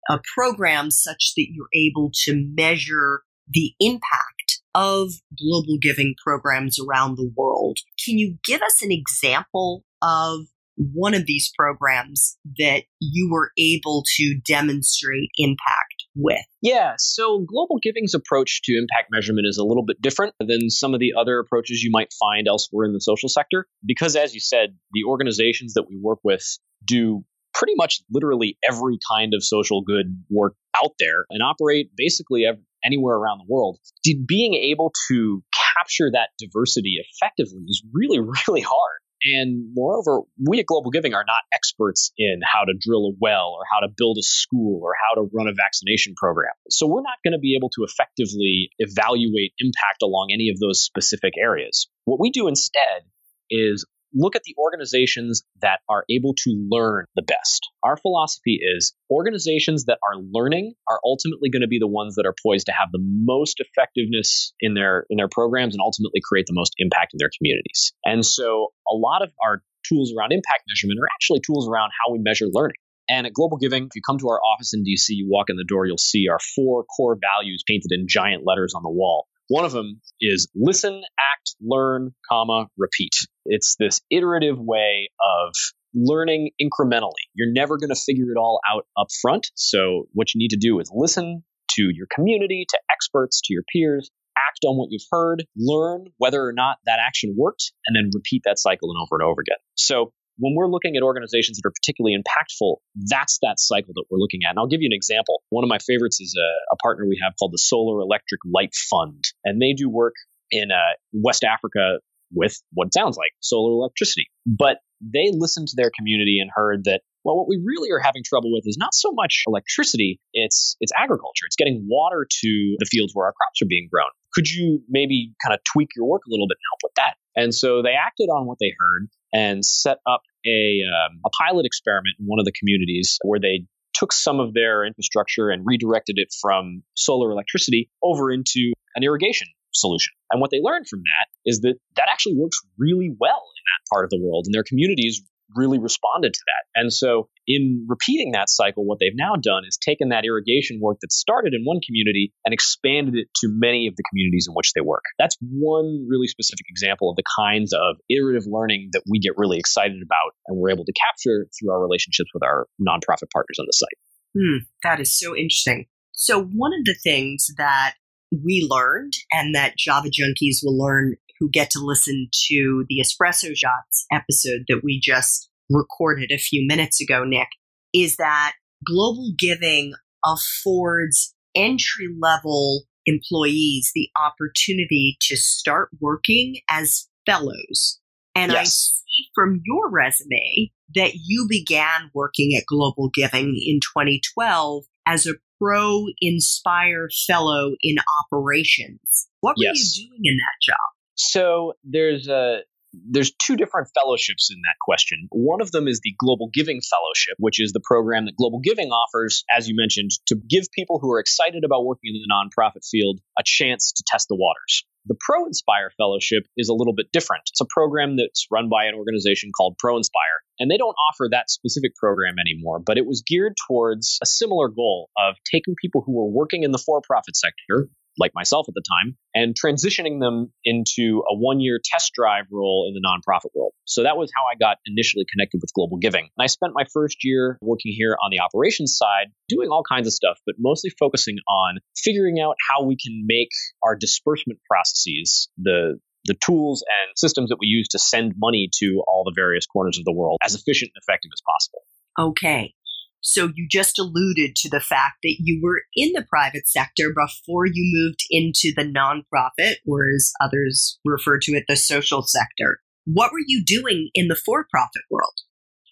a 0.10 0.20
program 0.36 0.92
such 0.92 1.34
that 1.36 1.48
you're 1.52 1.68
able 1.74 2.12
to 2.26 2.48
measure 2.56 3.22
the 3.48 3.74
impact 3.80 4.62
of 4.76 5.10
global 5.38 5.78
giving 5.82 6.16
programs 6.24 6.78
around 6.80 7.16
the 7.16 7.32
world. 7.36 7.78
Can 8.04 8.18
you 8.18 8.38
give 8.46 8.62
us 8.62 8.82
an 8.82 8.92
example 8.92 9.84
of 10.02 10.48
one 10.80 11.14
of 11.14 11.26
these 11.26 11.52
programs 11.58 12.38
that 12.58 12.84
you 13.00 13.30
were 13.32 13.52
able 13.58 14.04
to 14.18 14.40
demonstrate 14.48 15.30
impact 15.38 16.06
with? 16.16 16.40
Yeah, 16.62 16.94
so 16.98 17.40
Global 17.40 17.78
Giving's 17.82 18.14
approach 18.14 18.62
to 18.64 18.74
impact 18.74 19.10
measurement 19.12 19.46
is 19.48 19.58
a 19.58 19.64
little 19.64 19.84
bit 19.86 20.02
different 20.02 20.36
than 20.40 20.70
some 20.70 20.94
of 20.94 21.00
the 21.00 21.14
other 21.18 21.40
approaches 21.40 21.84
you 21.84 21.92
might 21.92 22.14
find 22.20 22.48
elsewhere 22.48 22.86
in 22.86 22.94
the 22.94 23.02
social 23.02 23.30
sector. 23.30 23.66
Because, 23.86 24.16
as 24.16 24.34
you 24.34 24.40
said, 24.40 24.76
the 24.94 25.04
organizations 25.06 25.74
that 25.74 25.86
we 25.90 26.00
work 26.02 26.20
with 26.24 26.44
do 26.86 27.24
pretty 27.54 27.74
much 27.76 28.02
literally 28.12 28.58
every 28.68 28.98
kind 29.12 29.34
of 29.34 29.44
social 29.44 29.82
good 29.82 30.24
work 30.30 30.54
out 30.82 30.92
there 31.00 31.26
and 31.30 31.42
operate 31.42 31.90
basically 31.98 32.46
anywhere 32.86 33.16
around 33.16 33.40
the 33.40 33.54
world. 33.54 33.80
Did 34.04 34.26
Being 34.28 34.54
able 34.54 34.94
to 35.10 35.44
capture 35.54 36.10
that 36.12 36.30
diversity 36.38 36.98
effectively 37.00 37.64
is 37.68 37.84
really, 37.94 38.20
really 38.48 38.62
hard. 38.62 39.00
And 39.24 39.74
moreover, 39.74 40.22
we 40.48 40.60
at 40.60 40.66
Global 40.66 40.92
Giving 40.92 41.14
are 41.14 41.26
not 41.28 41.42
experts 41.54 42.12
in 42.18 42.40
how 42.44 42.64
to 42.66 42.74
drill 42.78 43.08
a 43.08 43.12
well 43.20 43.56
or 43.58 43.64
how 43.70 43.86
to 43.86 43.94
build 43.96 44.18
a 44.18 44.24
school 44.24 44.82
or 44.84 44.94
how 44.96 45.22
to 45.22 45.30
run 45.34 45.48
a 45.48 45.54
vaccination 45.54 46.14
program. 46.16 46.54
So 46.70 46.88
we're 46.88 47.02
not 47.02 47.18
going 47.24 47.34
to 47.34 47.40
be 47.40 47.56
able 47.58 47.70
to 47.76 47.84
effectively 47.84 48.70
evaluate 48.80 49.54
impact 49.60 50.02
along 50.04 50.30
any 50.34 50.50
of 50.50 50.60
those 50.60 50.82
specific 50.82 51.34
areas. 51.38 51.90
What 52.06 52.20
we 52.20 52.30
do 52.30 52.48
instead 52.48 53.04
is 53.50 53.86
look 54.14 54.36
at 54.36 54.44
the 54.44 54.56
organizations 54.58 55.44
that 55.62 55.80
are 55.90 56.04
able 56.10 56.34
to 56.44 56.68
learn 56.70 57.06
the 57.16 57.22
best. 57.22 57.68
Our 57.84 57.98
philosophy 57.98 58.60
is 58.62 58.94
organizations 59.12 59.86
that 59.86 60.00
are 60.04 60.22
learning 60.32 60.74
are 60.90 61.00
ultimately 61.06 61.50
going 61.50 61.62
to 61.62 61.68
be 61.68 61.80
the 61.80 61.88
ones 61.88 62.16
that 62.16 62.26
are 62.26 62.36
poised 62.44 62.68
to 62.68 62.72
have 62.72 62.90
the 62.92 63.02
most 63.02 63.60
effectiveness 63.60 64.54
in 64.60 64.74
their 64.74 65.06
in 65.10 65.18
their 65.18 65.30
programs 65.30 65.76
and 65.76 65.82
ultimately 65.82 66.22
create 66.24 66.46
the 66.48 66.56
most 66.56 66.74
impact 66.78 67.14
in 67.14 67.18
their 67.20 67.32
communities. 67.38 67.94
And 68.04 68.26
so 68.26 68.68
a 68.88 68.96
lot 68.96 69.22
of 69.22 69.30
our 69.44 69.62
tools 69.88 70.14
around 70.18 70.32
impact 70.32 70.64
measurement 70.68 71.00
are 71.00 71.10
actually 71.14 71.42
tools 71.46 71.70
around 71.70 71.92
how 71.96 72.14
we 72.14 72.20
measure 72.20 72.48
learning. 72.52 72.78
And 73.10 73.26
at 73.26 73.34
Global 73.34 73.58
Giving, 73.58 73.86
if 73.86 73.96
you 73.96 74.02
come 74.06 74.20
to 74.20 74.30
our 74.30 74.40
office 74.40 74.74
in 74.76 74.84
DC, 74.84 75.10
you 75.10 75.28
walk 75.28 75.50
in 75.50 75.58
the 75.58 75.66
door, 75.68 75.88
you'll 75.88 75.98
see 75.98 76.28
our 76.30 76.38
four 76.56 76.84
core 76.84 77.18
values 77.20 77.64
painted 77.68 77.92
in 77.92 78.06
giant 78.08 78.44
letters 78.46 78.74
on 78.76 78.84
the 78.84 78.90
wall. 78.90 79.28
One 79.50 79.66
of 79.66 79.72
them 79.72 80.00
is 80.22 80.48
listen, 80.56 81.02
act, 81.20 81.56
learn, 81.60 82.14
comma, 82.30 82.68
repeat. 82.78 83.14
It's 83.46 83.76
this 83.80 84.00
iterative 84.12 84.60
way 84.60 85.10
of 85.20 85.54
learning 85.96 86.52
incrementally. 86.62 87.26
You're 87.34 87.52
never 87.52 87.78
going 87.78 87.90
to 87.90 88.00
figure 88.00 88.32
it 88.32 88.38
all 88.38 88.60
out 88.72 88.86
up 88.96 89.08
front. 89.22 89.50
So 89.56 90.08
what 90.14 90.34
you 90.34 90.40
need 90.40 90.50
to 90.50 90.58
do 90.58 90.80
is 90.80 90.92
listen 90.94 91.44
to 91.72 91.90
your 91.92 92.06
community, 92.14 92.66
to 92.70 92.80
experts, 92.92 93.42
to 93.46 93.54
your 93.54 93.64
peers, 93.74 94.12
act 94.38 94.60
on 94.66 94.78
what 94.78 94.90
you've 94.92 95.08
heard, 95.12 95.44
learn 95.58 96.06
whether 96.18 96.46
or 96.46 96.54
not 96.54 96.78
that 96.86 97.00
action 97.06 97.36
worked, 97.38 97.72
and 97.88 97.96
then 97.96 98.12
repeat 98.14 98.44
that 98.46 98.60
cycle 98.60 98.92
and 98.92 99.02
over 99.02 99.22
and 99.22 99.28
over 99.28 99.42
again. 99.42 99.58
So 99.76 100.14
when 100.40 100.56
we're 100.56 100.68
looking 100.68 100.96
at 100.96 101.04
organizations 101.04 101.58
that 101.58 101.68
are 101.68 101.72
particularly 101.72 102.18
impactful, 102.18 102.78
that's 102.96 103.40
that 103.42 103.60
cycle 103.60 103.94
that 103.96 104.06
we're 104.10 104.20
looking 104.20 104.42
at. 104.46 104.52
And 104.52 104.60
I'll 104.60 104.68
give 104.68 104.82
you 104.82 104.88
an 104.88 104.96
example. 104.96 105.44
One 105.50 105.64
of 105.64 105.70
my 105.70 105.80
favorites 105.80 106.20
is 106.20 106.36
a, 106.38 106.50
a 106.74 106.78
partner 106.78 107.06
we 107.06 107.20
have 107.22 107.34
called 107.38 107.52
the 107.52 107.60
Solar 107.60 108.00
Electric 108.02 108.42
Light 108.46 108.74
Fund, 108.90 109.24
and 109.44 109.62
they 109.62 109.74
do 109.74 109.90
work 109.90 110.16
in 110.52 110.72
uh, 110.72 110.96
West 111.14 111.44
Africa 111.44 112.00
with 112.32 112.56
what 112.74 112.94
sounds 112.94 113.18
like 113.18 113.32
solar 113.40 113.72
electricity. 113.72 114.30
But 114.46 114.78
they 115.02 115.32
listened 115.32 115.68
to 115.70 115.76
their 115.76 115.92
community 115.98 116.40
and 116.42 116.50
heard 116.54 116.84
that 116.86 117.02
well 117.24 117.38
what 117.38 117.48
we 117.48 117.62
really 117.64 117.90
are 117.92 118.00
having 118.00 118.24
trouble 118.24 118.52
with 118.52 118.64
is 118.66 118.78
not 118.78 118.94
so 118.94 119.12
much 119.14 119.44
electricity 119.48 120.20
it's 120.34 120.76
it's 120.80 120.92
agriculture 120.96 121.46
it's 121.46 121.56
getting 121.56 121.88
water 121.90 122.28
to 122.30 122.76
the 122.80 122.86
fields 122.86 123.14
where 123.14 123.26
our 123.26 123.34
crops 123.34 123.62
are 123.62 123.68
being 123.68 123.88
grown 123.92 124.10
could 124.34 124.50
you 124.50 124.82
maybe 124.90 125.34
kind 125.44 125.54
of 125.54 125.60
tweak 125.64 125.90
your 125.96 126.06
work 126.06 126.24
a 126.28 126.30
little 126.30 126.48
bit 126.48 126.58
and 126.58 126.68
help 126.72 126.80
with 126.84 126.96
that 126.96 127.16
and 127.42 127.56
so 127.56 127.82
they 127.82 127.94
acted 127.94 128.28
on 128.28 128.46
what 128.46 128.58
they 128.60 128.74
heard 128.78 129.08
and 129.34 129.64
set 129.64 129.98
up 130.08 130.22
a, 130.46 130.82
um, 130.88 131.20
a 131.26 131.30
pilot 131.44 131.66
experiment 131.66 132.16
in 132.20 132.26
one 132.26 132.40
of 132.40 132.46
the 132.46 132.52
communities 132.52 133.18
where 133.24 133.40
they 133.40 133.66
took 133.94 134.14
some 134.14 134.40
of 134.40 134.54
their 134.54 134.86
infrastructure 134.86 135.50
and 135.50 135.64
redirected 135.66 136.16
it 136.18 136.34
from 136.42 136.84
solar 136.96 137.32
electricity 137.32 137.90
over 138.04 138.32
into 138.32 138.72
an 138.96 139.04
irrigation 139.04 139.48
solution. 139.74 140.14
And 140.32 140.42
what 140.42 140.52
they 140.52 140.60
learned 140.62 140.88
from 140.88 141.00
that 141.00 141.28
is 141.46 141.62
that 141.62 141.76
that 141.96 142.08
actually 142.12 142.36
works 142.36 142.60
really 142.78 143.16
well 143.20 143.44
in 143.58 143.64
that 143.66 143.90
part 143.92 144.06
of 144.06 144.10
the 144.10 144.20
world, 144.22 144.46
and 144.46 144.54
their 144.54 144.64
communities 144.64 145.22
really 145.56 145.80
responded 145.80 146.34
to 146.34 146.40
that. 146.46 146.80
And 146.80 146.94
so, 146.94 147.30
in 147.48 147.86
repeating 147.90 148.32
that 148.32 148.50
cycle, 148.50 148.86
what 148.86 149.00
they've 149.00 149.16
now 149.16 149.34
done 149.42 149.64
is 149.68 149.78
taken 149.78 150.10
that 150.10 150.26
irrigation 150.26 150.80
work 150.82 150.98
that 151.02 151.12
started 151.12 151.54
in 151.54 151.64
one 151.64 151.80
community 151.86 152.34
and 152.46 152.54
expanded 152.54 153.16
it 153.16 153.28
to 153.42 153.48
many 153.50 153.88
of 153.88 153.96
the 153.96 154.04
communities 154.10 154.46
in 154.48 154.54
which 154.54 154.74
they 154.74 154.82
work. 154.82 155.04
That's 155.18 155.38
one 155.42 156.06
really 156.08 156.28
specific 156.28 156.66
example 156.70 157.10
of 157.10 157.16
the 157.16 157.24
kinds 157.38 157.74
of 157.74 157.98
iterative 158.10 158.46
learning 158.48 158.90
that 158.94 159.04
we 159.10 159.20
get 159.20 159.34
really 159.38 159.58
excited 159.58 160.02
about 160.04 160.36
and 160.48 160.58
we're 160.58 160.72
able 160.72 160.86
to 160.86 160.94
capture 160.94 161.48
through 161.58 161.72
our 161.72 161.82
relationships 161.82 162.30
with 162.34 162.44
our 162.44 162.68
nonprofit 162.80 163.32
partners 163.34 163.58
on 163.60 163.66
the 163.66 163.74
site. 163.74 163.98
Hmm, 164.38 164.58
that 164.84 165.00
is 165.00 165.18
so 165.18 165.36
interesting. 165.36 165.88
So, 166.12 166.44
one 166.44 166.74
of 166.74 166.86
the 166.86 166.98
things 167.04 167.48
that 167.58 167.96
we 168.32 168.68
learned 168.70 169.14
and 169.32 169.56
that 169.56 169.78
Java 169.78 170.10
Junkies 170.10 170.60
will 170.64 170.78
learn 170.78 171.16
who 171.40 171.50
get 171.50 171.70
to 171.72 171.80
listen 171.80 172.30
to 172.48 172.86
the 172.90 173.02
Espresso 173.02 173.56
Shots 173.56 174.06
episode 174.12 174.66
that 174.68 174.82
we 174.84 175.00
just 175.02 175.50
recorded 175.70 176.32
a 176.32 176.38
few 176.38 176.66
minutes 176.68 177.02
ago, 177.02 177.24
Nick, 177.24 177.48
is 177.94 178.18
that 178.18 178.54
global 178.86 179.32
giving 179.38 179.94
affords 180.26 181.34
entry 181.56 182.08
level 182.20 182.84
employees 183.06 183.92
the 183.96 184.10
opportunity 184.22 185.18
to 185.22 185.36
start 185.36 185.90
working 186.00 186.58
as 186.70 187.08
fellows. 187.26 188.00
And 188.36 188.52
yes. 188.52 188.60
I 188.60 188.66
see 188.66 189.30
from 189.34 189.62
your 189.66 189.90
resume 189.90 190.72
that 190.96 191.14
you 191.16 191.48
began 191.50 192.12
working 192.14 192.56
at 192.58 192.66
Global 192.68 193.10
Giving 193.14 193.60
in 193.66 193.80
2012 193.80 194.86
as 195.06 195.26
a 195.26 195.34
Pro 195.60 196.06
Inspire 196.22 197.10
Fellow 197.28 197.76
in 197.82 197.96
operations. 198.24 199.28
What 199.42 199.58
were 199.58 199.66
yes. 199.66 199.98
you 199.98 200.08
doing 200.08 200.22
in 200.24 200.38
that 200.38 200.74
job? 200.74 200.99
So 201.20 201.74
there's 201.84 202.30
a 202.30 202.62
there's 202.94 203.32
two 203.32 203.56
different 203.56 203.90
fellowships 203.94 204.50
in 204.52 204.58
that 204.62 204.80
question. 204.82 205.28
One 205.32 205.62
of 205.62 205.72
them 205.72 205.88
is 205.88 206.00
the 206.02 206.16
Global 206.18 206.50
Giving 206.52 206.82
Fellowship, 206.82 207.36
which 207.38 207.60
is 207.60 207.72
the 207.72 207.82
program 207.84 208.26
that 208.26 208.36
Global 208.36 208.60
Giving 208.60 208.90
offers, 208.90 209.44
as 209.56 209.68
you 209.68 209.76
mentioned, 209.76 210.12
to 210.28 210.36
give 210.50 210.72
people 210.74 210.98
who 211.00 211.12
are 211.12 211.20
excited 211.20 211.64
about 211.66 211.86
working 211.86 212.16
in 212.16 212.22
the 212.22 212.34
nonprofit 212.34 212.88
field 212.90 213.20
a 213.38 213.44
chance 213.46 213.92
to 213.92 214.04
test 214.08 214.28
the 214.30 214.36
waters. 214.36 214.86
The 215.06 215.16
Pro 215.20 215.46
Inspire 215.46 215.92
Fellowship 215.98 216.44
is 216.58 216.70
a 216.70 216.74
little 216.74 216.94
bit 216.96 217.12
different. 217.12 217.44
It's 217.52 217.62
a 217.62 217.68
program 217.70 218.18
that's 218.18 218.48
run 218.50 218.70
by 218.70 218.86
an 218.86 218.96
organization 218.96 219.52
called 219.56 219.76
Pro 219.78 219.98
Inspire, 219.98 220.42
and 220.58 220.72
they 220.72 220.78
don't 220.78 220.96
offer 221.10 221.28
that 221.32 221.50
specific 221.50 221.96
program 221.96 222.36
anymore, 222.40 222.80
but 222.80 222.98
it 222.98 223.06
was 223.06 223.24
geared 223.28 223.54
towards 223.68 224.20
a 224.22 224.26
similar 224.26 224.70
goal 224.70 225.10
of 225.18 225.36
taking 225.52 225.76
people 225.82 226.02
who 226.06 226.16
were 226.16 226.30
working 226.30 226.64
in 226.64 226.72
the 226.72 226.78
for 226.78 227.02
profit 227.02 227.36
sector, 227.36 227.90
like 228.20 228.32
myself 228.36 228.68
at 228.68 228.74
the 228.74 228.84
time, 228.84 229.18
and 229.34 229.56
transitioning 229.56 230.20
them 230.20 230.52
into 230.64 231.24
a 231.30 231.36
one 231.36 231.60
year 231.60 231.80
test 231.84 232.12
drive 232.14 232.46
role 232.52 232.86
in 232.88 232.94
the 232.94 233.02
nonprofit 233.02 233.50
world. 233.56 233.74
So 233.86 234.04
that 234.04 234.18
was 234.18 234.32
how 234.36 234.44
I 234.46 234.56
got 234.60 234.78
initially 234.86 235.26
connected 235.32 235.60
with 235.62 235.72
Global 235.74 235.98
Giving. 235.98 236.24
And 236.24 236.44
I 236.44 236.48
spent 236.48 236.74
my 236.76 236.86
first 236.94 237.24
year 237.24 237.58
working 237.62 237.94
here 237.96 238.18
on 238.24 238.32
the 238.32 238.40
operations 238.40 238.96
side, 238.98 239.28
doing 239.48 239.70
all 239.70 239.84
kinds 239.88 240.08
of 240.08 240.14
stuff, 240.14 240.38
but 240.46 240.56
mostly 240.60 240.92
focusing 241.00 241.38
on 241.48 241.80
figuring 241.96 242.40
out 242.40 242.56
how 242.70 242.84
we 242.84 242.96
can 242.96 243.24
make 243.26 243.50
our 243.84 243.96
disbursement 243.96 244.60
processes, 244.70 245.50
the 245.58 246.00
the 246.26 246.36
tools 246.46 246.84
and 246.86 247.18
systems 247.18 247.50
that 247.50 247.58
we 247.60 247.68
use 247.68 247.88
to 247.88 247.98
send 247.98 248.34
money 248.38 248.70
to 248.80 249.02
all 249.08 249.24
the 249.24 249.32
various 249.34 249.66
corners 249.66 249.98
of 249.98 250.04
the 250.04 250.12
world 250.12 250.38
as 250.44 250.54
efficient 250.54 250.92
and 250.94 251.02
effective 251.02 251.32
as 251.34 251.42
possible. 251.48 251.80
Okay. 252.20 252.74
So 253.22 253.52
you 253.56 253.68
just 253.70 254.00
alluded 254.00 254.56
to 254.58 254.70
the 254.70 254.80
fact 254.80 255.18
that 255.24 255.36
you 255.40 255.60
were 255.62 255.82
in 255.96 256.14
the 256.14 256.26
private 256.30 256.68
sector 256.68 257.14
before 257.14 257.66
you 257.66 257.84
moved 257.94 258.24
into 258.30 258.74
the 258.76 258.86
nonprofit, 258.86 259.76
or 259.86 260.10
as 260.10 260.32
others 260.42 261.00
refer 261.04 261.40
to 261.40 261.52
it, 261.54 261.66
the 261.68 261.76
social 261.76 262.24
sector. 262.24 262.80
What 263.06 263.32
were 263.32 263.44
you 263.46 263.64
doing 263.66 264.10
in 264.14 264.28
the 264.28 264.36
for 264.36 264.66
profit 264.70 265.04
world? 265.10 265.34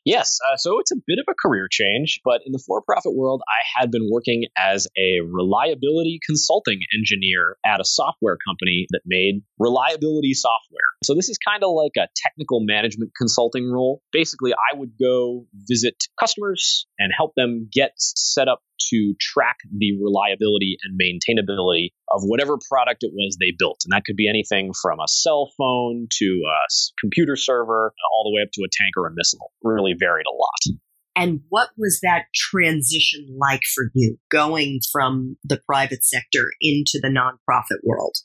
Yes, 0.07 0.39
uh, 0.49 0.55
so 0.55 0.79
it's 0.79 0.93
a 0.93 0.95
bit 1.05 1.19
of 1.19 1.25
a 1.29 1.35
career 1.35 1.67
change, 1.69 2.21
but 2.23 2.39
in 2.45 2.53
the 2.53 2.63
for 2.65 2.81
profit 2.81 3.11
world, 3.13 3.41
I 3.45 3.59
had 3.77 3.91
been 3.91 4.07
working 4.09 4.45
as 4.57 4.87
a 4.97 5.19
reliability 5.19 6.21
consulting 6.25 6.79
engineer 6.97 7.57
at 7.65 7.81
a 7.81 7.83
software 7.83 8.37
company 8.47 8.87
that 8.91 9.01
made 9.05 9.43
reliability 9.59 10.33
software. 10.33 10.95
So 11.03 11.13
this 11.13 11.27
is 11.27 11.37
kind 11.37 11.61
of 11.61 11.71
like 11.75 11.91
a 11.97 12.07
technical 12.15 12.61
management 12.65 13.11
consulting 13.17 13.69
role. 13.69 14.01
Basically, 14.13 14.53
I 14.53 14.77
would 14.77 14.93
go 14.97 15.45
visit 15.53 15.95
customers 16.17 16.87
and 16.97 17.11
help 17.13 17.33
them 17.35 17.67
get 17.69 17.91
set 17.97 18.47
up 18.47 18.61
to 18.89 19.15
track 19.19 19.57
the 19.77 19.97
reliability 20.01 20.77
and 20.83 20.99
maintainability 20.99 21.89
of 22.11 22.21
whatever 22.23 22.57
product 22.69 23.03
it 23.03 23.11
was 23.13 23.37
they 23.39 23.53
built. 23.57 23.81
And 23.85 23.93
that 23.93 24.03
could 24.05 24.15
be 24.15 24.29
anything 24.29 24.73
from 24.81 24.99
a 24.99 25.07
cell 25.07 25.51
phone 25.57 26.07
to 26.19 26.25
a 26.25 26.59
computer 26.99 27.35
server, 27.35 27.87
uh, 27.87 28.07
all 28.15 28.29
the 28.29 28.35
way 28.35 28.43
up 28.43 28.49
to 28.53 28.61
a 28.63 28.71
tank 28.71 28.93
or 28.97 29.07
a 29.07 29.11
missile. 29.13 29.51
Really 29.63 29.95
varied 29.97 30.25
a 30.25 30.35
lot. 30.35 30.79
And 31.15 31.41
what 31.49 31.69
was 31.77 31.99
that 32.03 32.25
transition 32.35 33.27
like 33.39 33.63
for 33.73 33.85
you 33.95 34.17
going 34.29 34.81
from 34.91 35.35
the 35.43 35.59
private 35.65 36.03
sector 36.03 36.51
into 36.61 36.99
the 37.01 37.09
nonprofit 37.09 37.79
world? 37.83 38.15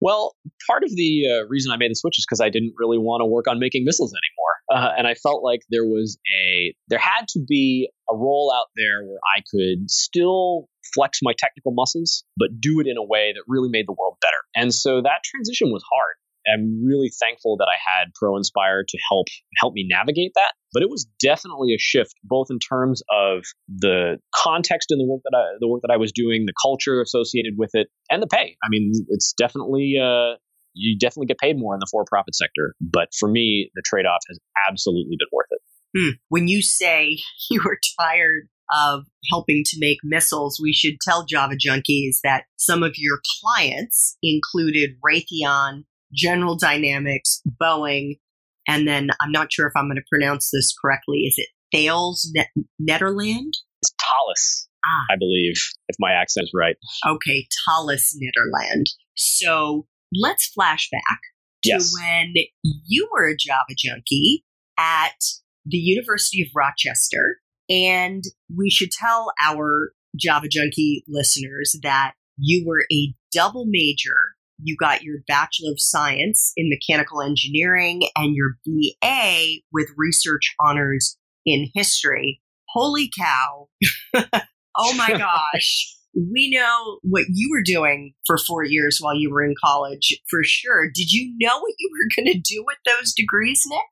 Well, 0.00 0.34
part 0.66 0.84
of 0.84 0.90
the 0.94 1.24
uh, 1.28 1.46
reason 1.48 1.72
I 1.72 1.76
made 1.76 1.90
the 1.90 1.96
switch 1.96 2.18
is 2.18 2.26
because 2.26 2.40
I 2.40 2.50
didn't 2.50 2.74
really 2.76 2.98
want 2.98 3.20
to 3.22 3.26
work 3.26 3.48
on 3.48 3.58
making 3.58 3.84
missiles 3.84 4.12
anymore, 4.12 4.82
uh, 4.82 4.94
and 4.96 5.06
I 5.06 5.14
felt 5.14 5.42
like 5.42 5.60
there 5.70 5.84
was 5.84 6.18
a 6.32 6.74
there 6.88 6.98
had 6.98 7.26
to 7.30 7.40
be 7.46 7.90
a 8.10 8.14
role 8.14 8.52
out 8.54 8.66
there 8.76 9.04
where 9.04 9.18
I 9.36 9.42
could 9.50 9.90
still 9.90 10.68
flex 10.94 11.18
my 11.22 11.32
technical 11.36 11.72
muscles, 11.72 12.24
but 12.36 12.60
do 12.60 12.80
it 12.80 12.86
in 12.86 12.96
a 12.96 13.04
way 13.04 13.32
that 13.34 13.42
really 13.46 13.68
made 13.68 13.86
the 13.86 13.92
world 13.98 14.16
better. 14.20 14.38
And 14.54 14.72
so 14.72 15.02
that 15.02 15.22
transition 15.24 15.70
was 15.70 15.84
hard. 15.92 16.16
I'm 16.52 16.84
really 16.84 17.10
thankful 17.20 17.56
that 17.58 17.68
I 17.68 17.76
had 17.76 18.12
Pro 18.14 18.36
Inspire 18.36 18.84
to 18.88 18.98
help 19.10 19.26
help 19.58 19.74
me 19.74 19.86
navigate 19.88 20.32
that. 20.34 20.52
But 20.72 20.82
it 20.82 20.90
was 20.90 21.06
definitely 21.20 21.74
a 21.74 21.78
shift, 21.78 22.14
both 22.24 22.48
in 22.50 22.58
terms 22.58 23.02
of 23.10 23.44
the 23.68 24.18
context 24.34 24.90
in 24.90 24.98
the 24.98 25.06
work 25.06 25.22
that 25.24 25.36
I 25.36 25.56
the 25.60 25.68
work 25.68 25.82
that 25.82 25.92
I 25.92 25.96
was 25.96 26.12
doing, 26.12 26.46
the 26.46 26.54
culture 26.60 27.00
associated 27.00 27.54
with 27.56 27.70
it, 27.74 27.88
and 28.10 28.22
the 28.22 28.26
pay. 28.26 28.56
I 28.62 28.68
mean, 28.68 28.92
it's 29.08 29.32
definitely 29.36 29.94
uh, 30.02 30.36
you 30.74 30.98
definitely 30.98 31.26
get 31.26 31.38
paid 31.38 31.58
more 31.58 31.74
in 31.74 31.80
the 31.80 31.88
for 31.90 32.04
profit 32.04 32.34
sector. 32.34 32.74
But 32.80 33.08
for 33.18 33.28
me, 33.28 33.70
the 33.74 33.82
trade 33.84 34.06
off 34.06 34.20
has 34.28 34.38
absolutely 34.68 35.16
been 35.18 35.28
worth 35.32 35.48
it. 35.50 35.60
Hmm. 35.96 36.10
When 36.28 36.48
you 36.48 36.62
say 36.62 37.18
you 37.50 37.62
were 37.64 37.78
tired 38.00 38.48
of 38.72 39.04
helping 39.30 39.62
to 39.64 39.76
make 39.78 39.98
missiles, 40.04 40.60
we 40.62 40.72
should 40.72 41.00
tell 41.00 41.24
Java 41.24 41.54
junkies 41.54 42.18
that 42.22 42.44
some 42.56 42.82
of 42.82 42.94
your 42.96 43.20
clients 43.42 44.16
included 44.22 44.96
Raytheon 45.04 45.84
General 46.12 46.56
Dynamics, 46.56 47.42
Boeing, 47.60 48.18
and 48.66 48.86
then 48.86 49.10
I'm 49.20 49.32
not 49.32 49.52
sure 49.52 49.66
if 49.66 49.72
I'm 49.76 49.86
going 49.86 49.96
to 49.96 50.02
pronounce 50.10 50.50
this 50.52 50.74
correctly. 50.80 51.20
Is 51.20 51.34
it 51.38 51.48
Thales 51.72 52.30
Net- 52.34 52.50
Nederland? 52.80 53.50
It's 53.82 53.94
Thales, 54.00 54.68
ah. 54.84 55.12
I 55.12 55.16
believe, 55.18 55.56
if 55.88 55.96
my 55.98 56.12
accent 56.12 56.44
is 56.44 56.52
right. 56.54 56.76
Okay, 57.06 57.46
Thales 57.66 58.16
Netherland. 58.16 58.86
So 59.16 59.86
let's 60.14 60.46
flash 60.46 60.88
back 60.90 61.20
to 61.64 61.70
yes. 61.70 61.92
when 61.94 62.34
you 62.62 63.08
were 63.12 63.28
a 63.28 63.36
Java 63.36 63.74
junkie 63.76 64.44
at 64.78 65.18
the 65.64 65.76
University 65.76 66.42
of 66.42 66.48
Rochester. 66.54 67.40
And 67.68 68.24
we 68.56 68.70
should 68.70 68.90
tell 68.90 69.32
our 69.44 69.92
Java 70.16 70.48
junkie 70.48 71.04
listeners 71.06 71.76
that 71.82 72.14
you 72.38 72.64
were 72.66 72.84
a 72.92 73.14
double 73.32 73.66
major 73.66 74.37
you 74.62 74.76
got 74.78 75.02
your 75.02 75.18
Bachelor 75.26 75.72
of 75.72 75.80
Science 75.80 76.52
in 76.56 76.68
Mechanical 76.68 77.22
Engineering 77.22 78.02
and 78.16 78.34
your 78.34 78.58
BA 78.64 79.60
with 79.72 79.88
research 79.96 80.54
honors 80.60 81.16
in 81.46 81.70
history. 81.74 82.40
Holy 82.68 83.10
cow. 83.16 83.68
oh 84.14 84.94
my 84.94 85.08
gosh. 85.18 85.94
We 86.14 86.50
know 86.50 86.98
what 87.02 87.24
you 87.32 87.50
were 87.52 87.62
doing 87.62 88.14
for 88.26 88.38
four 88.38 88.64
years 88.64 88.98
while 89.00 89.14
you 89.14 89.30
were 89.30 89.44
in 89.44 89.54
college 89.62 90.18
for 90.28 90.40
sure. 90.42 90.86
Did 90.92 91.12
you 91.12 91.34
know 91.38 91.58
what 91.58 91.74
you 91.78 91.90
were 91.92 92.22
going 92.24 92.32
to 92.32 92.40
do 92.40 92.64
with 92.66 92.78
those 92.84 93.12
degrees, 93.12 93.62
Nick? 93.66 93.84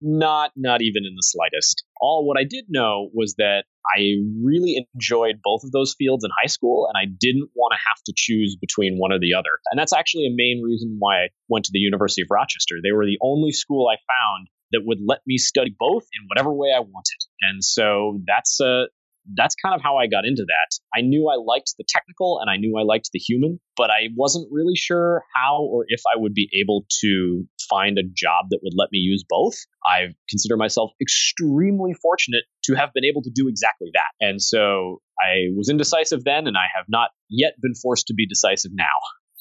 Not, 0.00 0.52
not 0.54 0.82
even 0.82 1.04
in 1.04 1.14
the 1.16 1.22
slightest. 1.22 1.82
All 2.00 2.26
what 2.26 2.38
I 2.38 2.44
did 2.44 2.66
know 2.68 3.08
was 3.12 3.34
that 3.38 3.64
I 3.86 4.16
really 4.42 4.86
enjoyed 4.94 5.40
both 5.42 5.62
of 5.64 5.72
those 5.72 5.94
fields 5.96 6.24
in 6.24 6.30
high 6.30 6.48
school, 6.48 6.88
and 6.88 6.96
I 6.96 7.06
didn't 7.06 7.50
want 7.54 7.72
to 7.72 7.78
have 7.88 8.02
to 8.06 8.12
choose 8.16 8.56
between 8.60 8.98
one 8.98 9.12
or 9.12 9.18
the 9.18 9.34
other. 9.34 9.60
And 9.70 9.78
that's 9.78 9.92
actually 9.92 10.26
a 10.26 10.34
main 10.34 10.62
reason 10.64 10.96
why 10.98 11.24
I 11.24 11.28
went 11.48 11.66
to 11.66 11.70
the 11.72 11.78
University 11.78 12.22
of 12.22 12.28
Rochester. 12.30 12.76
They 12.82 12.92
were 12.92 13.06
the 13.06 13.18
only 13.22 13.52
school 13.52 13.88
I 13.88 13.96
found 13.96 14.48
that 14.72 14.82
would 14.84 14.98
let 15.06 15.20
me 15.26 15.38
study 15.38 15.74
both 15.78 16.04
in 16.12 16.26
whatever 16.28 16.52
way 16.52 16.72
I 16.74 16.80
wanted. 16.80 17.20
And 17.42 17.62
so 17.62 18.20
that's 18.26 18.60
uh, 18.60 18.84
that's 19.32 19.54
kind 19.54 19.74
of 19.74 19.82
how 19.82 19.96
I 19.96 20.06
got 20.06 20.24
into 20.24 20.44
that. 20.44 20.78
I 20.94 21.00
knew 21.00 21.28
I 21.28 21.36
liked 21.36 21.74
the 21.78 21.84
technical 21.88 22.40
and 22.40 22.50
I 22.50 22.56
knew 22.56 22.76
I 22.78 22.82
liked 22.82 23.10
the 23.12 23.18
human, 23.18 23.60
but 23.76 23.90
I 23.90 24.08
wasn't 24.16 24.48
really 24.50 24.76
sure 24.76 25.24
how 25.34 25.62
or 25.62 25.84
if 25.88 26.02
I 26.14 26.18
would 26.18 26.34
be 26.34 26.48
able 26.60 26.84
to 27.00 27.44
find 27.68 27.98
a 27.98 28.02
job 28.02 28.46
that 28.50 28.60
would 28.62 28.74
let 28.76 28.88
me 28.92 28.98
use 28.98 29.24
both. 29.28 29.54
I 29.86 30.14
consider 30.28 30.56
myself 30.56 30.92
extremely 31.00 31.94
fortunate 32.00 32.44
to 32.64 32.74
have 32.74 32.90
been 32.94 33.04
able 33.04 33.22
to 33.22 33.30
do 33.34 33.48
exactly 33.48 33.90
that. 33.94 34.26
And 34.26 34.40
so 34.40 35.00
I 35.20 35.54
was 35.56 35.68
indecisive 35.68 36.24
then, 36.24 36.46
and 36.46 36.56
I 36.56 36.66
have 36.74 36.86
not 36.88 37.10
yet 37.28 37.54
been 37.60 37.74
forced 37.74 38.06
to 38.08 38.14
be 38.14 38.26
decisive 38.26 38.72
now. 38.74 38.84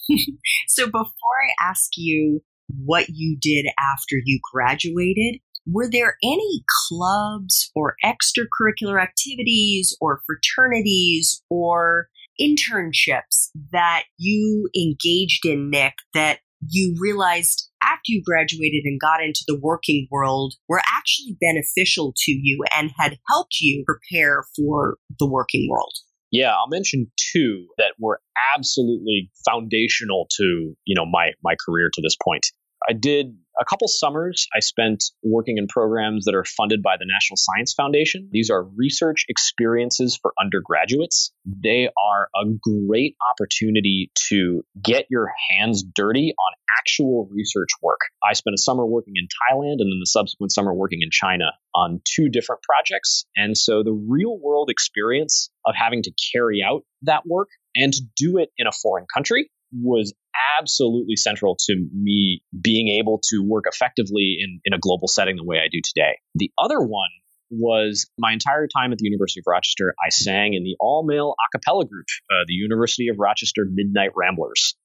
so 0.67 0.85
before 0.85 1.03
I 1.03 1.69
ask 1.69 1.91
you 1.95 2.41
what 2.83 3.07
you 3.09 3.37
did 3.39 3.65
after 3.79 4.15
you 4.23 4.39
graduated, 4.51 5.41
were 5.65 5.89
there 5.89 6.17
any 6.23 6.63
clubs 6.89 7.71
or 7.75 7.95
extracurricular 8.03 9.01
activities 9.01 9.95
or 10.01 10.21
fraternities 10.25 11.41
or 11.49 12.09
internships 12.41 13.49
that 13.71 14.03
you 14.17 14.69
engaged 14.75 15.45
in, 15.45 15.69
Nick, 15.69 15.93
that 16.13 16.39
you 16.69 16.95
realized 16.99 17.69
after 17.83 18.03
you 18.07 18.21
graduated 18.23 18.83
and 18.85 18.99
got 18.99 19.21
into 19.21 19.43
the 19.47 19.59
working 19.59 20.07
world 20.11 20.55
were 20.67 20.81
actually 20.95 21.37
beneficial 21.41 22.13
to 22.15 22.31
you 22.31 22.63
and 22.75 22.91
had 22.97 23.17
helped 23.29 23.59
you 23.59 23.83
prepare 23.85 24.43
for 24.55 24.97
the 25.19 25.27
working 25.27 25.67
world? 25.69 25.93
Yeah, 26.31 26.51
I'll 26.51 26.69
mention 26.69 27.11
two 27.31 27.67
that 27.77 27.93
were 27.99 28.19
absolutely 28.55 29.29
foundational 29.47 30.27
to, 30.37 30.75
you 30.85 30.95
know, 30.95 31.05
my 31.05 31.31
my 31.43 31.55
career 31.63 31.89
to 31.93 32.01
this 32.01 32.17
point. 32.23 32.47
I 32.87 32.93
did 32.93 33.37
a 33.59 33.65
couple 33.65 33.87
summers 33.87 34.47
I 34.55 34.59
spent 34.59 35.03
working 35.21 35.57
in 35.57 35.67
programs 35.67 36.25
that 36.25 36.35
are 36.35 36.43
funded 36.43 36.81
by 36.81 36.95
the 36.97 37.05
National 37.07 37.37
Science 37.37 37.73
Foundation. 37.73 38.29
These 38.31 38.49
are 38.49 38.63
research 38.63 39.25
experiences 39.29 40.17
for 40.19 40.33
undergraduates. 40.41 41.31
They 41.45 41.89
are 41.97 42.29
a 42.35 42.45
great 42.61 43.15
opportunity 43.31 44.11
to 44.29 44.63
get 44.81 45.05
your 45.09 45.31
hands 45.49 45.83
dirty 45.83 46.33
on 46.33 46.53
actual 46.79 47.29
research 47.31 47.69
work. 47.81 47.99
I 48.27 48.33
spent 48.33 48.55
a 48.55 48.61
summer 48.61 48.85
working 48.85 49.13
in 49.17 49.27
Thailand 49.27 49.73
and 49.79 49.91
then 49.91 49.99
the 49.99 50.07
subsequent 50.07 50.51
summer 50.51 50.73
working 50.73 51.01
in 51.01 51.09
China 51.11 51.45
on 51.75 52.01
two 52.05 52.29
different 52.29 52.61
projects. 52.63 53.25
And 53.35 53.57
so 53.57 53.83
the 53.83 53.93
real 53.93 54.37
world 54.37 54.69
experience 54.69 55.49
of 55.65 55.75
having 55.77 56.03
to 56.03 56.11
carry 56.33 56.63
out 56.67 56.83
that 57.03 57.25
work 57.25 57.49
and 57.75 57.93
to 57.93 58.01
do 58.15 58.37
it 58.37 58.49
in 58.57 58.67
a 58.67 58.71
foreign 58.71 59.05
country 59.13 59.49
was 59.73 60.13
absolutely 60.59 61.15
central 61.15 61.55
to 61.67 61.75
me 61.93 62.41
being 62.59 62.87
able 62.99 63.19
to 63.29 63.43
work 63.43 63.65
effectively 63.67 64.37
in, 64.39 64.59
in 64.65 64.73
a 64.73 64.79
global 64.79 65.07
setting 65.07 65.35
the 65.35 65.43
way 65.43 65.57
I 65.57 65.67
do 65.71 65.79
today. 65.83 66.17
The 66.35 66.51
other 66.57 66.79
one 66.79 67.09
was 67.49 68.09
my 68.17 68.33
entire 68.33 68.67
time 68.67 68.91
at 68.91 68.97
the 68.97 69.05
University 69.05 69.39
of 69.39 69.45
Rochester, 69.47 69.93
I 70.03 70.09
sang 70.09 70.53
in 70.53 70.63
the 70.63 70.75
all 70.79 71.05
male 71.05 71.35
a 71.37 71.57
cappella 71.57 71.85
group, 71.85 72.05
uh, 72.31 72.43
the 72.47 72.53
University 72.53 73.09
of 73.09 73.17
Rochester 73.19 73.65
Midnight 73.69 74.11
Ramblers. 74.15 74.75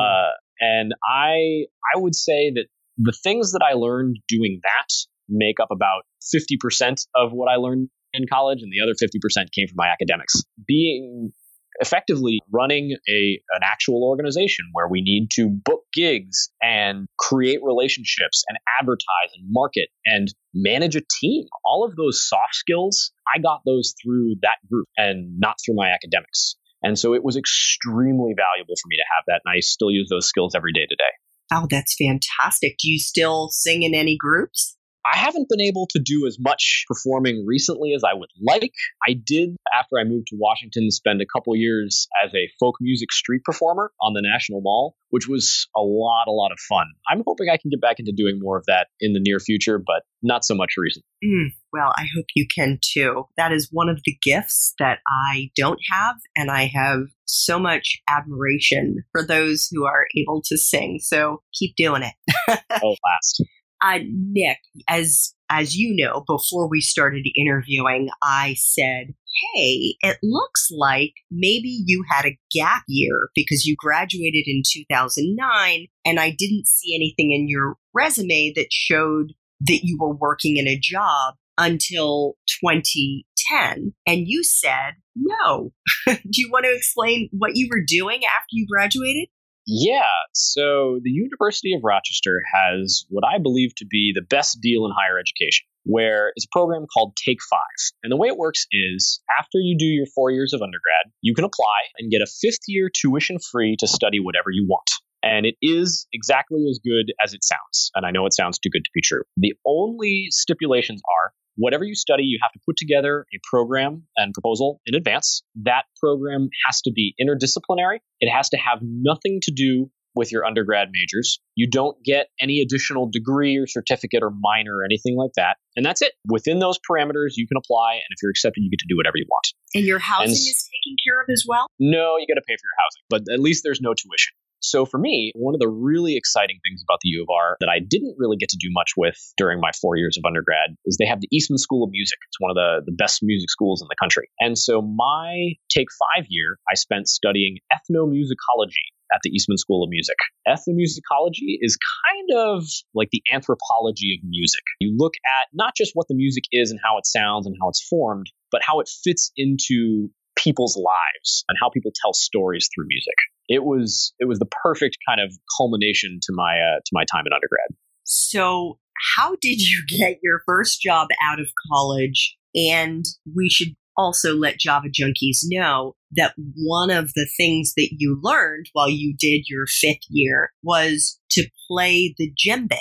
Uh, 0.00 0.30
and 0.60 0.94
I, 1.06 1.66
I 1.94 1.98
would 1.98 2.14
say 2.14 2.50
that 2.54 2.66
the 2.96 3.12
things 3.12 3.52
that 3.52 3.62
I 3.62 3.74
learned 3.74 4.18
doing 4.28 4.60
that 4.62 4.88
make 5.28 5.60
up 5.60 5.68
about 5.70 6.02
50% 6.34 7.06
of 7.14 7.32
what 7.32 7.50
I 7.50 7.56
learned 7.56 7.88
in 8.12 8.24
college, 8.30 8.60
and 8.62 8.70
the 8.72 8.82
other 8.82 8.94
50% 8.94 9.50
came 9.52 9.66
from 9.66 9.76
my 9.76 9.88
academics. 9.88 10.42
Being 10.66 11.32
effectively 11.80 12.40
running 12.52 12.96
a 13.08 13.40
an 13.50 13.60
actual 13.62 14.04
organization 14.04 14.66
where 14.72 14.88
we 14.88 15.02
need 15.02 15.28
to 15.32 15.48
book 15.48 15.82
gigs 15.92 16.50
and 16.62 17.06
create 17.18 17.60
relationships 17.62 18.44
and 18.48 18.58
advertise 18.80 19.30
and 19.36 19.46
market 19.50 19.88
and 20.06 20.32
manage 20.54 20.96
a 20.96 21.02
team. 21.20 21.44
All 21.64 21.84
of 21.84 21.96
those 21.96 22.26
soft 22.26 22.54
skills 22.54 23.12
i 23.34 23.38
got 23.38 23.60
those 23.64 23.94
through 24.02 24.34
that 24.42 24.58
group 24.70 24.86
and 24.96 25.38
not 25.38 25.56
through 25.64 25.74
my 25.74 25.90
academics. 25.90 26.56
And 26.82 26.98
so 26.98 27.14
it 27.14 27.24
was 27.24 27.36
extremely 27.36 28.34
valuable 28.36 28.74
for 28.80 28.88
me 28.88 28.96
to 28.96 29.04
have 29.16 29.24
that 29.26 29.40
and 29.44 29.54
i 29.56 29.60
still 29.60 29.90
use 29.90 30.08
those 30.10 30.26
skills 30.26 30.54
every 30.54 30.72
day 30.72 30.86
today. 30.88 31.12
Oh 31.52 31.66
that's 31.70 31.96
fantastic. 31.96 32.76
Do 32.78 32.90
you 32.90 32.98
still 32.98 33.48
sing 33.50 33.82
in 33.82 33.94
any 33.94 34.16
groups 34.16 34.76
I 35.04 35.18
haven't 35.18 35.48
been 35.48 35.60
able 35.60 35.86
to 35.90 36.00
do 36.02 36.26
as 36.26 36.38
much 36.40 36.84
performing 36.88 37.44
recently 37.46 37.92
as 37.94 38.02
I 38.04 38.14
would 38.14 38.30
like. 38.40 38.72
I 39.06 39.12
did, 39.12 39.56
after 39.74 39.98
I 39.98 40.04
moved 40.04 40.28
to 40.28 40.36
Washington, 40.38 40.90
spend 40.90 41.20
a 41.20 41.26
couple 41.26 41.54
years 41.56 42.08
as 42.24 42.34
a 42.34 42.48
folk 42.58 42.76
music 42.80 43.12
street 43.12 43.42
performer 43.44 43.92
on 44.00 44.14
the 44.14 44.22
National 44.22 44.60
Mall, 44.62 44.96
which 45.10 45.28
was 45.28 45.68
a 45.76 45.80
lot, 45.80 46.24
a 46.26 46.32
lot 46.32 46.52
of 46.52 46.58
fun. 46.68 46.86
I'm 47.10 47.22
hoping 47.26 47.48
I 47.48 47.58
can 47.58 47.70
get 47.70 47.80
back 47.80 47.96
into 47.98 48.12
doing 48.16 48.38
more 48.40 48.56
of 48.56 48.64
that 48.66 48.88
in 49.00 49.12
the 49.12 49.20
near 49.20 49.38
future, 49.40 49.78
but 49.78 50.02
not 50.22 50.44
so 50.44 50.54
much 50.54 50.74
recently. 50.78 51.04
Mm, 51.24 51.48
well, 51.72 51.92
I 51.96 52.06
hope 52.14 52.26
you 52.34 52.46
can 52.52 52.78
too. 52.82 53.24
That 53.36 53.52
is 53.52 53.68
one 53.70 53.88
of 53.88 54.00
the 54.04 54.16
gifts 54.22 54.74
that 54.78 54.98
I 55.06 55.50
don't 55.56 55.80
have, 55.90 56.16
and 56.36 56.50
I 56.50 56.70
have 56.74 57.00
so 57.26 57.58
much 57.58 58.00
admiration 58.08 59.04
for 59.12 59.24
those 59.24 59.68
who 59.70 59.84
are 59.84 60.06
able 60.16 60.42
to 60.46 60.56
sing. 60.56 60.98
So 61.02 61.42
keep 61.52 61.76
doing 61.76 62.02
it. 62.02 62.14
oh, 62.82 62.96
last. 63.04 63.42
Uh, 63.84 63.98
Nick, 64.08 64.58
as 64.88 65.34
as 65.50 65.76
you 65.76 65.94
know, 65.94 66.24
before 66.26 66.68
we 66.68 66.80
started 66.80 67.26
interviewing, 67.36 68.08
I 68.22 68.54
said, 68.58 69.14
"Hey, 69.54 69.96
it 70.00 70.16
looks 70.22 70.68
like 70.70 71.12
maybe 71.30 71.82
you 71.84 72.02
had 72.08 72.24
a 72.24 72.38
gap 72.50 72.84
year 72.88 73.28
because 73.34 73.66
you 73.66 73.76
graduated 73.78 74.44
in 74.46 74.62
2009, 74.66 75.88
and 76.06 76.18
I 76.18 76.30
didn't 76.30 76.66
see 76.66 76.94
anything 76.94 77.32
in 77.32 77.46
your 77.46 77.76
resume 77.92 78.54
that 78.56 78.72
showed 78.72 79.34
that 79.60 79.80
you 79.82 79.98
were 80.00 80.16
working 80.16 80.56
in 80.56 80.66
a 80.66 80.78
job 80.80 81.34
until 81.58 82.36
2010." 82.62 83.92
And 84.06 84.22
you 84.26 84.42
said, 84.44 84.94
"No." 85.14 85.74
Do 86.06 86.40
you 86.40 86.50
want 86.50 86.64
to 86.64 86.74
explain 86.74 87.28
what 87.32 87.54
you 87.54 87.68
were 87.70 87.84
doing 87.86 88.22
after 88.24 88.48
you 88.52 88.66
graduated? 88.66 89.28
Yeah, 89.66 90.02
so 90.34 91.00
the 91.02 91.10
University 91.10 91.72
of 91.74 91.80
Rochester 91.82 92.42
has 92.52 93.06
what 93.08 93.24
I 93.24 93.38
believe 93.38 93.74
to 93.76 93.86
be 93.86 94.12
the 94.14 94.24
best 94.28 94.60
deal 94.60 94.84
in 94.84 94.92
higher 94.92 95.18
education, 95.18 95.64
where 95.84 96.32
it's 96.36 96.44
a 96.44 96.52
program 96.52 96.86
called 96.92 97.16
Take 97.16 97.38
Five. 97.48 97.60
And 98.02 98.12
the 98.12 98.16
way 98.16 98.28
it 98.28 98.36
works 98.36 98.66
is 98.70 99.20
after 99.38 99.58
you 99.58 99.76
do 99.78 99.86
your 99.86 100.06
four 100.14 100.30
years 100.30 100.52
of 100.52 100.60
undergrad, 100.60 101.12
you 101.22 101.34
can 101.34 101.44
apply 101.44 101.88
and 101.98 102.10
get 102.10 102.20
a 102.20 102.26
fifth 102.26 102.64
year 102.68 102.90
tuition 102.94 103.38
free 103.38 103.76
to 103.78 103.86
study 103.86 104.20
whatever 104.20 104.50
you 104.52 104.66
want. 104.68 104.90
And 105.22 105.46
it 105.46 105.54
is 105.62 106.06
exactly 106.12 106.66
as 106.68 106.78
good 106.84 107.14
as 107.24 107.32
it 107.32 107.42
sounds. 107.42 107.90
And 107.94 108.04
I 108.04 108.10
know 108.10 108.26
it 108.26 108.34
sounds 108.34 108.58
too 108.58 108.68
good 108.68 108.84
to 108.84 108.90
be 108.92 109.00
true. 109.02 109.22
The 109.38 109.54
only 109.64 110.26
stipulations 110.28 111.00
are 111.08 111.32
whatever 111.56 111.84
you 111.84 111.94
study, 111.94 112.24
you 112.24 112.38
have 112.42 112.52
to 112.52 112.60
put 112.66 112.76
together 112.76 113.26
a 113.34 113.38
program 113.48 114.04
and 114.16 114.32
proposal 114.32 114.80
in 114.86 114.94
advance. 114.94 115.42
That 115.62 115.84
program 116.00 116.48
has 116.66 116.80
to 116.82 116.92
be 116.92 117.14
interdisciplinary. 117.20 117.98
It 118.20 118.30
has 118.30 118.48
to 118.50 118.56
have 118.56 118.78
nothing 118.82 119.40
to 119.42 119.52
do 119.52 119.90
with 120.14 120.30
your 120.30 120.44
undergrad 120.44 120.88
majors. 120.92 121.40
You 121.56 121.68
don't 121.68 121.96
get 122.04 122.28
any 122.40 122.60
additional 122.60 123.08
degree 123.10 123.56
or 123.56 123.66
certificate 123.66 124.22
or 124.22 124.30
minor 124.30 124.76
or 124.76 124.84
anything 124.84 125.16
like 125.16 125.32
that. 125.36 125.56
And 125.76 125.84
that's 125.84 126.02
it. 126.02 126.12
Within 126.28 126.60
those 126.60 126.78
parameters, 126.88 127.32
you 127.36 127.46
can 127.48 127.56
apply. 127.56 127.94
And 127.94 128.10
if 128.10 128.22
you're 128.22 128.30
accepted, 128.30 128.62
you 128.62 128.70
get 128.70 128.78
to 128.80 128.86
do 128.88 128.96
whatever 128.96 129.16
you 129.16 129.26
want. 129.28 129.48
And 129.74 129.84
your 129.84 129.98
housing 129.98 130.28
and, 130.28 130.32
is 130.32 130.70
taken 130.70 130.96
care 131.04 131.20
of 131.20 131.26
as 131.32 131.44
well? 131.48 131.66
No, 131.80 132.16
you 132.18 132.26
got 132.28 132.38
to 132.38 132.46
pay 132.46 132.54
for 132.54 132.66
your 132.66 132.78
housing, 132.78 133.02
but 133.10 133.34
at 133.34 133.40
least 133.40 133.62
there's 133.64 133.80
no 133.80 133.92
tuition. 133.92 134.34
So 134.64 134.86
for 134.86 134.98
me, 134.98 135.32
one 135.34 135.54
of 135.54 135.60
the 135.60 135.68
really 135.68 136.16
exciting 136.16 136.58
things 136.64 136.82
about 136.82 136.98
the 137.02 137.10
U 137.10 137.22
of 137.22 137.28
R 137.30 137.56
that 137.60 137.68
I 137.68 137.80
didn't 137.80 138.16
really 138.16 138.36
get 138.36 138.48
to 138.50 138.58
do 138.58 138.68
much 138.70 138.92
with 138.96 139.16
during 139.36 139.60
my 139.60 139.70
four 139.80 139.96
years 139.96 140.16
of 140.16 140.24
undergrad 140.26 140.76
is 140.86 140.96
they 140.96 141.06
have 141.06 141.20
the 141.20 141.28
Eastman 141.30 141.58
School 141.58 141.84
of 141.84 141.90
Music. 141.90 142.18
It's 142.28 142.40
one 142.40 142.50
of 142.50 142.56
the, 142.56 142.82
the 142.86 142.96
best 142.96 143.20
music 143.22 143.50
schools 143.50 143.82
in 143.82 143.88
the 143.88 143.96
country. 144.00 144.28
And 144.40 144.56
so 144.56 144.80
my 144.80 145.54
take 145.68 145.88
five 145.92 146.24
year, 146.28 146.58
I 146.70 146.74
spent 146.74 147.08
studying 147.08 147.58
ethnomusicology 147.72 148.88
at 149.12 149.20
the 149.22 149.30
Eastman 149.30 149.58
School 149.58 149.84
of 149.84 149.90
Music. 149.90 150.16
Ethnomusicology 150.48 151.58
is 151.60 151.76
kind 151.76 152.40
of 152.40 152.64
like 152.94 153.10
the 153.12 153.22
anthropology 153.32 154.18
of 154.18 154.26
music. 154.26 154.62
You 154.80 154.94
look 154.96 155.12
at 155.40 155.48
not 155.52 155.74
just 155.76 155.92
what 155.94 156.08
the 156.08 156.14
music 156.14 156.44
is 156.52 156.70
and 156.70 156.80
how 156.82 156.96
it 156.98 157.06
sounds 157.06 157.46
and 157.46 157.54
how 157.60 157.68
it's 157.68 157.86
formed, 157.86 158.26
but 158.50 158.62
how 158.62 158.80
it 158.80 158.88
fits 158.88 159.30
into 159.36 160.10
people's 160.44 160.76
lives 160.76 161.44
and 161.48 161.56
how 161.60 161.70
people 161.70 161.90
tell 162.02 162.12
stories 162.12 162.68
through 162.74 162.86
music 162.86 163.16
it 163.48 163.64
was 163.64 164.12
it 164.18 164.26
was 164.26 164.38
the 164.38 164.48
perfect 164.62 164.98
kind 165.06 165.20
of 165.20 165.32
culmination 165.56 166.18
to 166.22 166.32
my 166.32 166.58
uh, 166.58 166.80
to 166.84 166.90
my 166.92 167.04
time 167.10 167.24
in 167.26 167.32
undergrad. 167.32 167.76
So, 168.04 168.78
how 169.16 169.36
did 169.40 169.60
you 169.60 169.82
get 169.88 170.18
your 170.22 170.40
first 170.46 170.80
job 170.80 171.08
out 171.22 171.40
of 171.40 171.46
college? 171.72 172.36
And 172.54 173.04
we 173.34 173.48
should 173.48 173.74
also 173.96 174.34
let 174.34 174.58
Java 174.58 174.88
junkies 174.88 175.38
know 175.44 175.94
that 176.12 176.34
one 176.56 176.90
of 176.90 177.12
the 177.14 177.28
things 177.36 177.74
that 177.76 177.90
you 177.92 178.18
learned 178.22 178.66
while 178.72 178.88
you 178.88 179.14
did 179.18 179.44
your 179.48 179.66
fifth 179.66 180.04
year 180.08 180.52
was 180.62 181.18
to 181.30 181.48
play 181.68 182.14
the 182.18 182.32
djembe. 182.32 182.78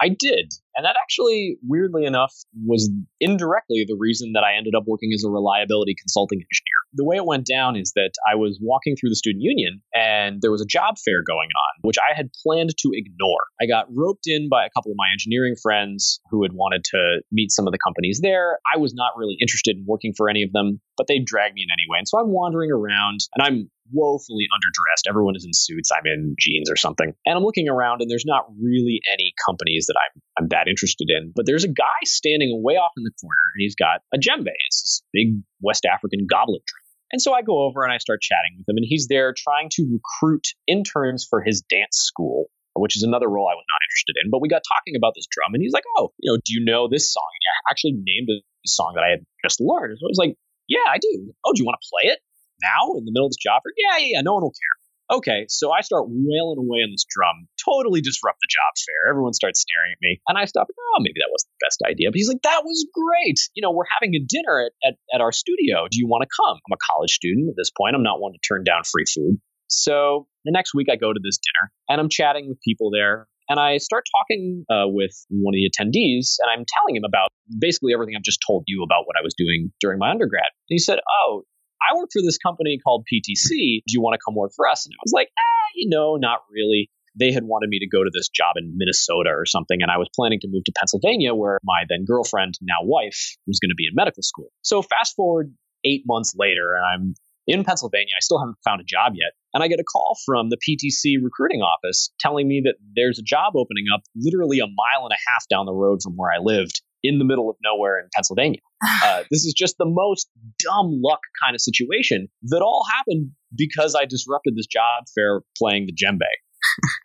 I 0.00 0.08
did. 0.08 0.52
And 0.76 0.84
that 0.84 0.96
actually, 1.02 1.56
weirdly 1.66 2.04
enough, 2.04 2.34
was 2.66 2.90
indirectly 3.18 3.86
the 3.88 3.96
reason 3.98 4.32
that 4.34 4.44
I 4.44 4.56
ended 4.56 4.74
up 4.76 4.84
working 4.86 5.10
as 5.14 5.24
a 5.24 5.30
reliability 5.30 5.94
consulting 5.98 6.38
engineer. 6.38 6.80
The 6.92 7.04
way 7.04 7.16
it 7.16 7.24
went 7.24 7.46
down 7.46 7.76
is 7.76 7.92
that 7.96 8.12
I 8.30 8.34
was 8.34 8.58
walking 8.60 8.94
through 8.94 9.08
the 9.08 9.16
student 9.16 9.42
union 9.42 9.80
and 9.94 10.42
there 10.42 10.50
was 10.50 10.60
a 10.60 10.66
job 10.66 10.96
fair 11.02 11.22
going 11.26 11.48
on, 11.48 11.72
which 11.80 11.96
I 11.98 12.14
had 12.14 12.28
planned 12.44 12.76
to 12.76 12.90
ignore. 12.92 13.48
I 13.60 13.64
got 13.64 13.86
roped 13.90 14.26
in 14.26 14.50
by 14.50 14.66
a 14.66 14.70
couple 14.76 14.92
of 14.92 14.98
my 14.98 15.08
engineering 15.12 15.56
friends 15.60 16.20
who 16.30 16.42
had 16.42 16.52
wanted 16.52 16.84
to 16.92 17.22
meet 17.32 17.50
some 17.50 17.66
of 17.66 17.72
the 17.72 17.80
companies 17.82 18.20
there. 18.22 18.58
I 18.72 18.76
was 18.78 18.92
not 18.94 19.16
really 19.16 19.36
interested 19.40 19.76
in 19.76 19.84
working 19.86 20.12
for 20.14 20.28
any 20.28 20.42
of 20.42 20.52
them, 20.52 20.80
but 20.98 21.06
they 21.06 21.18
dragged 21.18 21.54
me 21.54 21.64
in 21.64 21.72
anyway. 21.72 21.98
And 21.98 22.08
so 22.08 22.20
I'm 22.20 22.28
wandering 22.28 22.70
around 22.70 23.20
and 23.34 23.46
I'm 23.46 23.70
woefully 23.92 24.46
underdressed. 24.52 25.08
Everyone 25.08 25.36
is 25.36 25.44
in 25.44 25.52
suits. 25.52 25.90
I'm 25.92 26.06
in 26.06 26.34
jeans 26.38 26.70
or 26.70 26.76
something. 26.76 27.12
And 27.24 27.36
I'm 27.36 27.44
looking 27.44 27.68
around 27.68 28.02
and 28.02 28.10
there's 28.10 28.26
not 28.26 28.46
really 28.60 29.00
any 29.12 29.25
companies 29.46 29.86
that 29.86 29.96
I'm, 29.96 30.22
I'm 30.38 30.48
that 30.48 30.68
interested 30.68 31.08
in. 31.08 31.32
But 31.34 31.46
there's 31.46 31.64
a 31.64 31.72
guy 31.72 32.00
standing 32.04 32.60
way 32.62 32.74
off 32.74 32.92
in 32.96 33.04
the 33.04 33.12
corner 33.20 33.46
and 33.54 33.60
he's 33.62 33.76
got 33.76 34.00
a 34.12 34.18
djembe. 34.18 34.50
It's 34.66 34.82
this 34.82 35.02
big 35.12 35.40
West 35.60 35.86
African 35.86 36.26
goblet 36.28 36.62
drum. 36.66 36.84
And 37.12 37.22
so 37.22 37.32
I 37.32 37.42
go 37.42 37.62
over 37.62 37.84
and 37.84 37.92
I 37.92 37.98
start 37.98 38.20
chatting 38.20 38.58
with 38.58 38.66
him, 38.68 38.76
and 38.76 38.84
he's 38.84 39.06
there 39.06 39.32
trying 39.32 39.68
to 39.78 39.86
recruit 39.86 40.42
interns 40.66 41.24
for 41.24 41.40
his 41.40 41.62
dance 41.62 42.02
school, 42.02 42.50
which 42.74 42.96
is 42.96 43.04
another 43.04 43.30
role 43.30 43.46
I 43.46 43.54
was 43.54 43.62
not 43.62 43.80
interested 43.86 44.18
in. 44.18 44.30
But 44.34 44.42
we 44.42 44.48
got 44.48 44.66
talking 44.66 44.98
about 44.98 45.14
this 45.14 45.30
drum, 45.30 45.54
and 45.54 45.62
he's 45.62 45.70
like, 45.70 45.86
"Oh, 45.96 46.10
you 46.18 46.32
know, 46.32 46.38
do 46.44 46.50
you 46.50 46.64
know 46.66 46.88
this 46.90 47.12
song?" 47.14 47.30
And 47.30 47.46
I 47.46 47.70
actually 47.70 47.94
named 47.94 48.26
a 48.34 48.42
song 48.66 48.98
that 48.98 49.06
I 49.06 49.10
had 49.10 49.22
just 49.46 49.62
learned. 49.62 49.94
So 50.00 50.02
I 50.02 50.10
was 50.10 50.18
like, 50.18 50.34
"Yeah, 50.66 50.82
I 50.90 50.98
do." 50.98 51.30
Oh, 51.46 51.52
do 51.54 51.62
you 51.62 51.64
want 51.64 51.78
to 51.80 51.86
play 51.86 52.10
it? 52.10 52.18
now 52.62 52.96
in 52.96 53.04
the 53.04 53.12
middle 53.12 53.26
of 53.26 53.32
this 53.32 53.42
job? 53.42 53.62
Yeah, 53.76 53.98
yeah, 53.98 54.18
yeah. 54.18 54.20
No 54.22 54.34
one 54.34 54.42
will 54.42 54.54
care. 54.56 54.76
Okay, 55.06 55.46
so 55.48 55.70
I 55.70 55.82
start 55.82 56.10
wailing 56.10 56.58
away 56.58 56.82
on 56.82 56.90
this 56.90 57.06
drum, 57.06 57.46
totally 57.62 58.00
disrupt 58.00 58.42
the 58.42 58.50
job 58.50 58.74
fair. 58.74 59.08
Everyone 59.08 59.32
starts 59.34 59.62
staring 59.62 59.94
at 59.94 60.02
me, 60.02 60.18
and 60.26 60.36
I 60.36 60.46
stop. 60.46 60.66
Oh, 60.66 60.98
maybe 60.98 61.22
that 61.22 61.30
wasn't 61.30 61.54
the 61.54 61.64
best 61.64 61.80
idea. 61.86 62.10
But 62.10 62.18
he's 62.18 62.26
like, 62.26 62.42
"That 62.42 62.62
was 62.64 62.86
great. 62.90 63.38
You 63.54 63.62
know, 63.62 63.70
we're 63.70 63.86
having 63.86 64.14
a 64.18 64.22
dinner 64.26 64.66
at, 64.66 64.72
at, 64.82 64.94
at 65.14 65.20
our 65.20 65.30
studio. 65.30 65.86
Do 65.86 65.98
you 65.98 66.08
want 66.08 66.26
to 66.26 66.30
come?" 66.34 66.58
I'm 66.58 66.74
a 66.74 66.82
college 66.90 67.14
student 67.14 67.48
at 67.50 67.54
this 67.56 67.70
point. 67.70 67.94
I'm 67.94 68.02
not 68.02 68.20
one 68.20 68.32
to 68.32 68.42
turn 68.42 68.64
down 68.64 68.82
free 68.82 69.06
food. 69.06 69.38
So 69.68 70.26
the 70.44 70.50
next 70.50 70.74
week, 70.74 70.88
I 70.90 70.96
go 70.96 71.12
to 71.12 71.20
this 71.22 71.38
dinner, 71.38 71.70
and 71.88 72.00
I'm 72.00 72.08
chatting 72.10 72.48
with 72.48 72.58
people 72.66 72.90
there. 72.90 73.28
And 73.48 73.60
I 73.60 73.78
start 73.78 74.04
talking 74.10 74.64
uh, 74.68 74.90
with 74.90 75.14
one 75.30 75.54
of 75.54 75.58
the 75.62 75.70
attendees, 75.70 76.42
and 76.42 76.50
I'm 76.50 76.66
telling 76.66 76.96
him 76.96 77.04
about 77.06 77.30
basically 77.46 77.94
everything 77.94 78.16
I've 78.16 78.26
just 78.26 78.42
told 78.44 78.64
you 78.66 78.82
about 78.82 79.06
what 79.06 79.14
I 79.14 79.22
was 79.22 79.34
doing 79.38 79.70
during 79.78 80.00
my 80.00 80.10
undergrad. 80.10 80.50
And 80.50 80.74
he 80.74 80.78
said, 80.78 80.98
"Oh, 80.98 81.44
I 81.80 81.96
work 81.96 82.10
for 82.12 82.22
this 82.22 82.38
company 82.38 82.78
called 82.82 83.06
PTC. 83.12 83.82
Do 83.86 83.92
you 83.92 84.00
want 84.00 84.14
to 84.14 84.20
come 84.24 84.34
work 84.34 84.52
for 84.54 84.68
us? 84.68 84.86
And 84.86 84.92
I 84.94 85.02
was 85.04 85.12
like, 85.12 85.28
eh, 85.28 85.68
you 85.74 85.88
know, 85.88 86.16
not 86.16 86.40
really. 86.50 86.90
They 87.18 87.32
had 87.32 87.44
wanted 87.44 87.70
me 87.70 87.78
to 87.78 87.88
go 87.88 88.04
to 88.04 88.10
this 88.12 88.28
job 88.28 88.56
in 88.56 88.74
Minnesota 88.76 89.30
or 89.30 89.46
something, 89.46 89.78
and 89.80 89.90
I 89.90 89.96
was 89.96 90.08
planning 90.14 90.40
to 90.40 90.48
move 90.50 90.64
to 90.64 90.72
Pennsylvania, 90.76 91.34
where 91.34 91.58
my 91.64 91.84
then 91.88 92.04
girlfriend, 92.04 92.54
now 92.60 92.82
wife, 92.82 93.36
was 93.46 93.58
going 93.58 93.70
to 93.70 93.74
be 93.74 93.86
in 93.86 93.94
medical 93.94 94.22
school. 94.22 94.48
So 94.60 94.82
fast 94.82 95.16
forward 95.16 95.54
eight 95.84 96.02
months 96.06 96.34
later, 96.36 96.74
and 96.74 96.84
I'm 96.84 97.14
in 97.46 97.64
Pennsylvania. 97.64 98.12
I 98.16 98.20
still 98.20 98.38
haven't 98.38 98.58
found 98.64 98.80
a 98.80 98.84
job 98.84 99.12
yet. 99.14 99.32
And 99.54 99.62
I 99.62 99.68
get 99.68 99.80
a 99.80 99.84
call 99.84 100.18
from 100.26 100.50
the 100.50 100.58
PTC 100.58 101.22
recruiting 101.22 101.62
office 101.62 102.10
telling 102.20 102.46
me 102.46 102.62
that 102.64 102.74
there's 102.94 103.18
a 103.18 103.22
job 103.22 103.54
opening 103.56 103.86
up 103.94 104.02
literally 104.14 104.58
a 104.58 104.66
mile 104.66 105.04
and 105.04 105.12
a 105.12 105.30
half 105.30 105.48
down 105.48 105.66
the 105.66 105.72
road 105.72 106.00
from 106.02 106.14
where 106.14 106.30
I 106.30 106.38
lived 106.42 106.82
in 107.02 107.18
the 107.18 107.24
middle 107.24 107.48
of 107.50 107.56
nowhere 107.62 107.98
in 107.98 108.08
Pennsylvania. 108.14 108.60
Uh, 109.04 109.22
this 109.30 109.44
is 109.44 109.54
just 109.56 109.76
the 109.78 109.86
most 109.86 110.28
dumb 110.58 111.00
luck 111.02 111.20
kind 111.42 111.54
of 111.54 111.60
situation 111.60 112.28
that 112.42 112.60
all 112.60 112.84
happened 112.96 113.30
because 113.56 113.94
I 113.94 114.04
disrupted 114.04 114.54
this 114.56 114.66
job 114.66 115.04
fair 115.14 115.42
playing 115.56 115.86
the 115.86 115.92
djembe. 115.92 116.20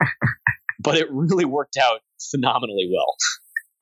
but 0.79 0.97
it 0.97 1.07
really 1.11 1.45
worked 1.45 1.77
out 1.77 1.99
phenomenally 2.31 2.89
well. 2.91 3.15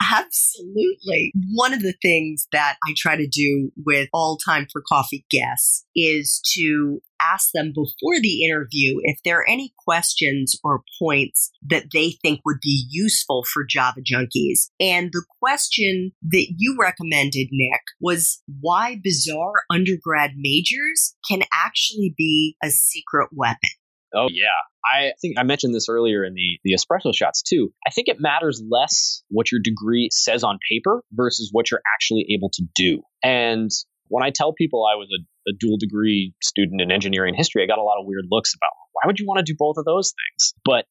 Absolutely. 0.01 1.33
One 1.53 1.73
of 1.73 1.81
the 1.81 1.93
things 2.01 2.47
that 2.51 2.77
I 2.87 2.93
try 2.97 3.15
to 3.15 3.27
do 3.27 3.71
with 3.85 4.09
all 4.13 4.37
time 4.37 4.67
for 4.71 4.81
coffee 4.87 5.25
guests 5.29 5.85
is 5.95 6.41
to 6.55 7.01
ask 7.21 7.49
them 7.53 7.71
before 7.73 8.19
the 8.21 8.43
interview 8.45 8.97
if 9.03 9.19
there 9.23 9.39
are 9.39 9.49
any 9.49 9.73
questions 9.77 10.55
or 10.63 10.83
points 10.99 11.51
that 11.67 11.85
they 11.93 12.11
think 12.21 12.41
would 12.45 12.59
be 12.61 12.85
useful 12.89 13.43
for 13.43 13.63
Java 13.67 14.01
junkies. 14.01 14.69
And 14.79 15.09
the 15.11 15.25
question 15.39 16.11
that 16.23 16.47
you 16.57 16.77
recommended, 16.79 17.47
Nick, 17.51 17.81
was 17.99 18.41
why 18.61 18.99
bizarre 19.03 19.63
undergrad 19.71 20.31
majors 20.37 21.15
can 21.27 21.43
actually 21.53 22.13
be 22.17 22.55
a 22.63 22.69
secret 22.69 23.29
weapon. 23.31 23.69
Oh 24.13 24.27
yeah. 24.31 24.47
I 24.85 25.11
think 25.21 25.37
I 25.37 25.43
mentioned 25.43 25.75
this 25.75 25.89
earlier 25.89 26.23
in 26.23 26.33
the 26.33 26.59
the 26.63 26.73
espresso 26.73 27.13
shots 27.13 27.41
too. 27.41 27.71
I 27.85 27.91
think 27.91 28.07
it 28.07 28.19
matters 28.19 28.61
less 28.67 29.23
what 29.29 29.51
your 29.51 29.61
degree 29.61 30.09
says 30.11 30.43
on 30.43 30.57
paper 30.69 31.03
versus 31.11 31.49
what 31.51 31.69
you're 31.69 31.81
actually 31.95 32.25
able 32.33 32.49
to 32.53 32.63
do. 32.75 33.03
And 33.23 33.69
when 34.07 34.23
I 34.23 34.31
tell 34.31 34.53
people 34.53 34.85
I 34.85 34.95
was 34.95 35.07
a, 35.13 35.21
a 35.49 35.57
dual 35.57 35.77
degree 35.77 36.33
student 36.41 36.81
in 36.81 36.91
engineering 36.91 37.33
history, 37.35 37.63
I 37.63 37.67
got 37.67 37.79
a 37.79 37.83
lot 37.83 37.99
of 37.99 38.05
weird 38.05 38.25
looks 38.29 38.53
about 38.53 38.71
why 38.93 39.07
would 39.07 39.19
you 39.19 39.25
want 39.25 39.45
to 39.45 39.51
do 39.51 39.55
both 39.57 39.77
of 39.77 39.85
those 39.85 40.13
things? 40.13 40.53
But 40.65 40.85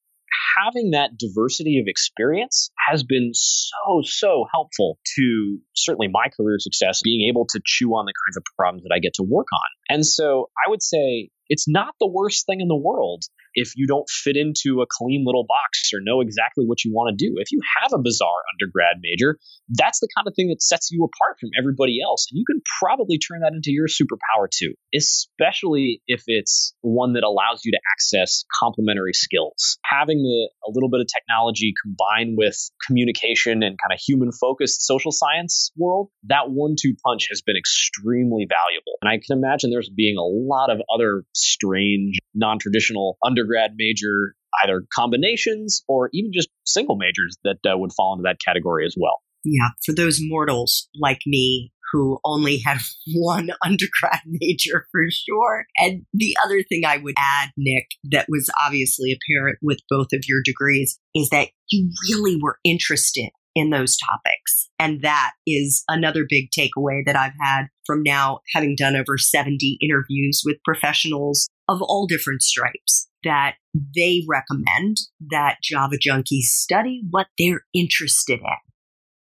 having 0.59 0.90
that 0.92 1.11
diversity 1.18 1.79
of 1.79 1.87
experience 1.87 2.71
has 2.88 3.03
been 3.03 3.31
so, 3.33 4.03
so 4.03 4.44
helpful 4.53 4.99
to 5.16 5.59
certainly 5.75 6.09
my 6.09 6.29
career 6.37 6.59
success, 6.59 7.01
being 7.03 7.29
able 7.29 7.47
to 7.51 7.61
chew 7.64 7.90
on 7.90 8.07
the 8.07 8.12
kinds 8.27 8.37
of 8.37 8.42
problems 8.57 8.83
that 8.85 8.94
I 8.94 8.99
get 8.99 9.14
to 9.14 9.23
work 9.23 9.47
on. 9.53 9.97
And 9.97 10.07
so 10.07 10.51
I 10.57 10.71
would 10.71 10.83
say 10.83 11.31
it's 11.49 11.68
not 11.68 11.94
the 12.01 12.09
worst 12.09 12.47
thing 12.47 12.61
in 12.61 12.68
the 12.68 12.77
world 12.77 13.25
if 13.59 13.73
you 13.75 13.88
don't 13.88 14.09
fit 14.09 14.37
into 14.37 14.81
a 14.83 14.87
clean 14.88 15.25
little 15.27 15.44
box 15.44 15.90
or 15.92 15.99
know 16.01 16.21
exactly 16.21 16.64
what 16.64 16.85
you 16.85 16.92
want 16.92 17.11
to 17.11 17.16
do. 17.18 17.35
If 17.38 17.51
you 17.51 17.61
have 17.83 17.92
a 17.92 17.99
bizarre 17.99 18.47
undergrad 18.55 19.03
major, 19.03 19.37
that's 19.68 19.99
the 19.99 20.09
kind 20.14 20.29
of 20.29 20.35
thing 20.37 20.49
that 20.49 20.62
sets 20.62 20.90
you 20.92 21.03
apart 21.03 21.38
from 21.40 21.51
everybody 21.59 21.99
else. 22.01 22.29
And 22.31 22.38
you 22.38 22.44
can 22.47 22.62
probably 22.79 23.18
turn 23.18 23.40
that 23.40 23.53
into 23.53 23.73
your 23.73 23.88
superpower 23.88 24.47
too, 24.49 24.75
especially 24.94 26.03
if 26.07 26.23
it's 26.29 26.73
one 26.83 27.14
that 27.14 27.25
allows 27.25 27.64
you 27.64 27.73
to 27.73 27.81
access 27.92 28.44
complementary 28.62 29.12
skills. 29.12 29.79
Having 29.85 30.18
the, 30.23 30.51
a 30.66 30.71
little 30.71 30.88
bit 30.88 31.01
of 31.01 31.09
technology 31.12 31.75
combined 31.83 32.38
with 32.38 32.57
communication 32.87 33.64
and 33.64 33.77
kind 33.83 33.92
of 33.92 33.99
human 33.99 34.31
focused 34.31 34.87
social 34.87 35.11
science 35.11 35.73
world, 35.77 36.11
that 36.29 36.47
one 36.47 36.77
two 36.81 36.94
punch 37.05 37.27
has 37.31 37.42
been 37.42 37.57
extremely 37.57 38.47
valuable. 38.49 38.94
And 39.03 39.11
I 39.11 39.18
can 39.18 39.37
imagine 39.37 39.71
there's 39.71 39.90
being 39.90 40.16
a 40.16 40.23
lot 40.23 40.71
of 40.71 40.79
other 40.94 41.25
strange, 41.35 42.18
non 42.35 42.59
traditional 42.61 43.18
undergrad 43.25 43.48
major 43.77 44.35
either 44.65 44.85
combinations 44.95 45.83
or 45.89 46.11
even 46.13 46.33
just 46.33 46.49
single 46.65 46.97
majors 46.97 47.37
that 47.45 47.59
uh, 47.71 47.77
would 47.77 47.93
fall 47.93 48.15
into 48.15 48.23
that 48.23 48.39
category 48.45 48.87
as 48.87 48.95
well. 48.99 49.19
Yeah, 49.45 49.69
for 49.85 49.95
those 49.95 50.19
mortals 50.21 50.89
like 51.01 51.21
me 51.27 51.73
who 51.93 52.19
only 52.25 52.59
had 52.59 52.79
one 53.15 53.51
undergrad 53.65 54.21
major 54.27 54.87
for 54.91 55.05
sure. 55.11 55.67
And 55.79 56.03
the 56.13 56.37
other 56.45 56.63
thing 56.63 56.83
I 56.87 56.99
would 56.99 57.15
add, 57.19 57.51
Nick, 57.57 57.87
that 58.11 58.27
was 58.29 58.51
obviously 58.65 59.13
apparent 59.13 59.59
with 59.63 59.79
both 59.89 60.09
of 60.13 60.23
your 60.29 60.41
degrees 60.45 60.99
is 61.15 61.31
that 61.31 61.49
you 61.71 61.91
really 62.11 62.39
were 62.41 62.59
interested 62.65 63.31
in 63.55 63.71
those 63.71 63.97
topics. 63.97 64.69
And 64.79 65.03
that 65.03 65.33
is 65.47 65.83
another 65.89 66.25
big 66.29 66.51
takeaway 66.57 67.05
that 67.07 67.17
I've 67.17 67.33
had 67.41 67.67
from 67.85 68.03
now 68.03 68.41
having 68.55 68.77
done 68.77 68.95
over 68.95 69.19
70 69.19 69.79
interviews 69.81 70.43
with 70.45 70.63
professionals 70.65 71.49
of 71.69 71.83
all 71.83 72.07
different 72.07 72.43
stripes 72.43 73.08
that 73.25 73.55
they 73.95 74.23
recommend 74.29 74.97
that 75.31 75.57
Java 75.63 75.97
junkies 75.97 76.45
study 76.45 77.03
what 77.11 77.27
they're 77.39 77.63
interested 77.75 78.41
in. 78.41 78.57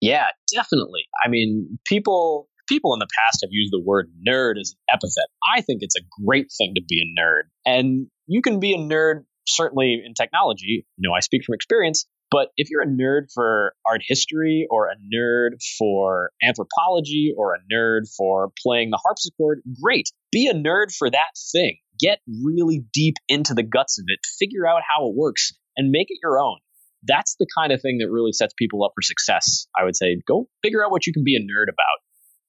Yeah, 0.01 0.27
definitely. 0.53 1.05
I 1.23 1.29
mean, 1.29 1.79
people 1.85 2.49
people 2.67 2.93
in 2.93 2.99
the 2.99 3.07
past 3.17 3.39
have 3.43 3.49
used 3.51 3.71
the 3.71 3.81
word 3.81 4.11
nerd 4.27 4.59
as 4.59 4.73
an 4.73 4.95
epithet. 4.95 5.29
I 5.55 5.61
think 5.61 5.79
it's 5.81 5.95
a 5.95 6.23
great 6.25 6.47
thing 6.57 6.73
to 6.75 6.81
be 6.87 7.01
a 7.01 7.21
nerd. 7.21 7.43
And 7.65 8.07
you 8.27 8.41
can 8.41 8.59
be 8.59 8.73
a 8.73 8.77
nerd 8.77 9.23
certainly 9.47 10.01
in 10.05 10.13
technology. 10.13 10.85
You 10.97 11.09
know, 11.09 11.15
I 11.15 11.21
speak 11.21 11.43
from 11.45 11.55
experience, 11.55 12.05
but 12.29 12.49
if 12.57 12.69
you're 12.69 12.81
a 12.81 12.87
nerd 12.87 13.27
for 13.33 13.73
art 13.87 14.01
history 14.05 14.67
or 14.69 14.89
a 14.89 14.95
nerd 15.13 15.51
for 15.77 16.31
anthropology 16.43 17.33
or 17.35 17.55
a 17.55 17.59
nerd 17.73 18.01
for 18.17 18.51
playing 18.61 18.89
the 18.89 18.99
harpsichord, 19.01 19.61
great. 19.81 20.09
Be 20.31 20.47
a 20.47 20.53
nerd 20.53 20.93
for 20.95 21.09
that 21.09 21.31
thing. 21.51 21.77
Get 21.99 22.19
really 22.43 22.85
deep 22.93 23.15
into 23.27 23.53
the 23.53 23.63
guts 23.63 23.99
of 23.99 24.05
it, 24.07 24.19
figure 24.39 24.67
out 24.67 24.81
how 24.87 25.07
it 25.07 25.15
works, 25.15 25.53
and 25.75 25.91
make 25.91 26.07
it 26.09 26.19
your 26.21 26.39
own. 26.39 26.57
That's 27.03 27.35
the 27.39 27.47
kind 27.57 27.71
of 27.71 27.81
thing 27.81 27.99
that 27.99 28.09
really 28.09 28.33
sets 28.33 28.53
people 28.57 28.83
up 28.83 28.91
for 28.95 29.01
success. 29.01 29.67
I 29.77 29.83
would 29.83 29.95
say 29.95 30.19
go 30.27 30.49
figure 30.63 30.83
out 30.83 30.91
what 30.91 31.05
you 31.05 31.13
can 31.13 31.23
be 31.23 31.35
a 31.35 31.39
nerd 31.39 31.69
about. 31.69 31.99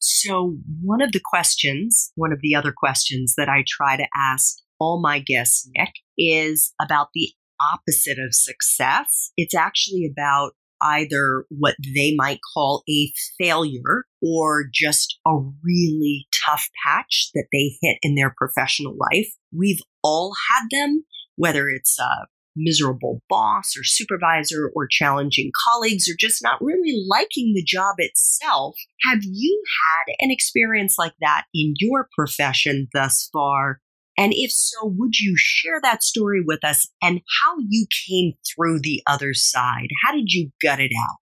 So, 0.01 0.57
one 0.83 1.03
of 1.03 1.13
the 1.13 1.21
questions, 1.23 2.13
one 2.15 2.33
of 2.33 2.41
the 2.41 2.55
other 2.55 2.73
questions 2.77 3.35
that 3.37 3.49
I 3.49 3.65
try 3.67 3.97
to 3.97 4.07
ask 4.17 4.57
all 4.79 5.01
my 5.01 5.19
guests, 5.19 5.69
Nick, 5.77 5.93
is 6.17 6.73
about 6.81 7.09
the 7.15 7.33
opposite 7.61 8.19
of 8.19 8.33
success. 8.33 9.33
It's 9.37 9.55
actually 9.55 10.09
about 10.11 10.53
either 10.81 11.45
what 11.49 11.75
they 11.95 12.15
might 12.17 12.39
call 12.55 12.85
a 12.89 13.13
failure 13.39 14.05
or 14.23 14.65
just 14.73 15.19
a 15.27 15.37
really 15.63 16.27
tough 16.47 16.69
patch 16.85 17.31
that 17.35 17.47
they 17.53 17.77
hit 17.81 17.99
in 18.03 18.15
their 18.15 18.35
professional 18.37 18.97
life. 19.13 19.29
We've 19.57 19.81
all 20.03 20.35
had 20.51 20.67
them, 20.71 21.05
whether 21.37 21.69
it's 21.69 21.99
a 21.99 22.27
miserable 22.57 23.23
boss 23.29 23.77
or 23.77 23.85
supervisor 23.85 24.71
or 24.75 24.89
challenging 24.91 25.51
colleagues 25.65 26.09
or 26.09 26.15
just 26.19 26.43
not 26.43 26.61
really 26.61 27.05
liking 27.09 27.53
the 27.55 27.63
job 27.65 27.95
itself. 27.99 28.77
Have 29.09 29.21
you 29.23 29.63
had 29.65 30.15
an 30.19 30.31
experience 30.31 30.97
like 30.99 31.15
that 31.21 31.45
in 31.55 31.75
your 31.79 32.09
profession 32.17 32.89
thus 32.93 33.29
far? 33.33 33.81
And 34.17 34.33
if 34.35 34.51
so, 34.51 34.93
would 34.97 35.21
you 35.21 35.35
share 35.37 35.81
that 35.83 36.03
story 36.03 36.43
with 36.45 36.65
us 36.65 36.89
and 37.01 37.21
how 37.41 37.57
you 37.69 37.87
came 38.09 38.33
through 38.53 38.81
the 38.81 39.01
other 39.07 39.33
side? 39.33 39.89
How 40.05 40.13
did 40.13 40.33
you 40.33 40.51
gut 40.61 40.81
it 40.81 40.91
out? 40.99 41.19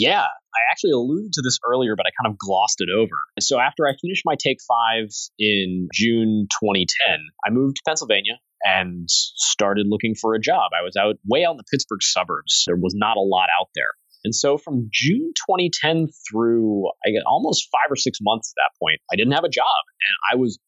Yeah, 0.00 0.24
I 0.24 0.60
actually 0.72 0.92
alluded 0.92 1.34
to 1.34 1.42
this 1.42 1.58
earlier, 1.62 1.94
but 1.94 2.06
I 2.06 2.10
kind 2.16 2.32
of 2.32 2.38
glossed 2.38 2.80
it 2.80 2.88
over. 2.88 3.16
So 3.38 3.60
after 3.60 3.86
I 3.86 3.92
finished 4.00 4.22
my 4.24 4.34
Take 4.34 4.56
Five 4.66 5.12
in 5.38 5.88
June 5.92 6.48
2010, 6.62 7.18
I 7.44 7.50
moved 7.50 7.76
to 7.76 7.82
Pennsylvania 7.86 8.40
and 8.64 9.04
started 9.10 9.86
looking 9.86 10.14
for 10.14 10.34
a 10.34 10.40
job. 10.40 10.70
I 10.72 10.82
was 10.82 10.96
out 10.96 11.16
way 11.28 11.44
out 11.44 11.52
in 11.52 11.56
the 11.58 11.68
Pittsburgh 11.70 12.02
suburbs. 12.02 12.64
There 12.66 12.76
was 12.76 12.94
not 12.96 13.18
a 13.18 13.20
lot 13.20 13.48
out 13.60 13.68
there. 13.74 13.92
And 14.24 14.34
so 14.34 14.56
from 14.56 14.88
June 14.90 15.32
2010 15.48 16.08
through 16.30 16.88
I 17.04 17.10
get 17.10 17.24
almost 17.26 17.68
five 17.70 17.90
or 17.92 17.96
six 17.96 18.18
months 18.22 18.54
at 18.56 18.60
that 18.60 18.78
point, 18.80 19.00
I 19.12 19.16
didn't 19.16 19.32
have 19.32 19.44
a 19.44 19.52
job 19.52 19.84
and 20.00 20.16
I 20.32 20.36
was 20.40 20.58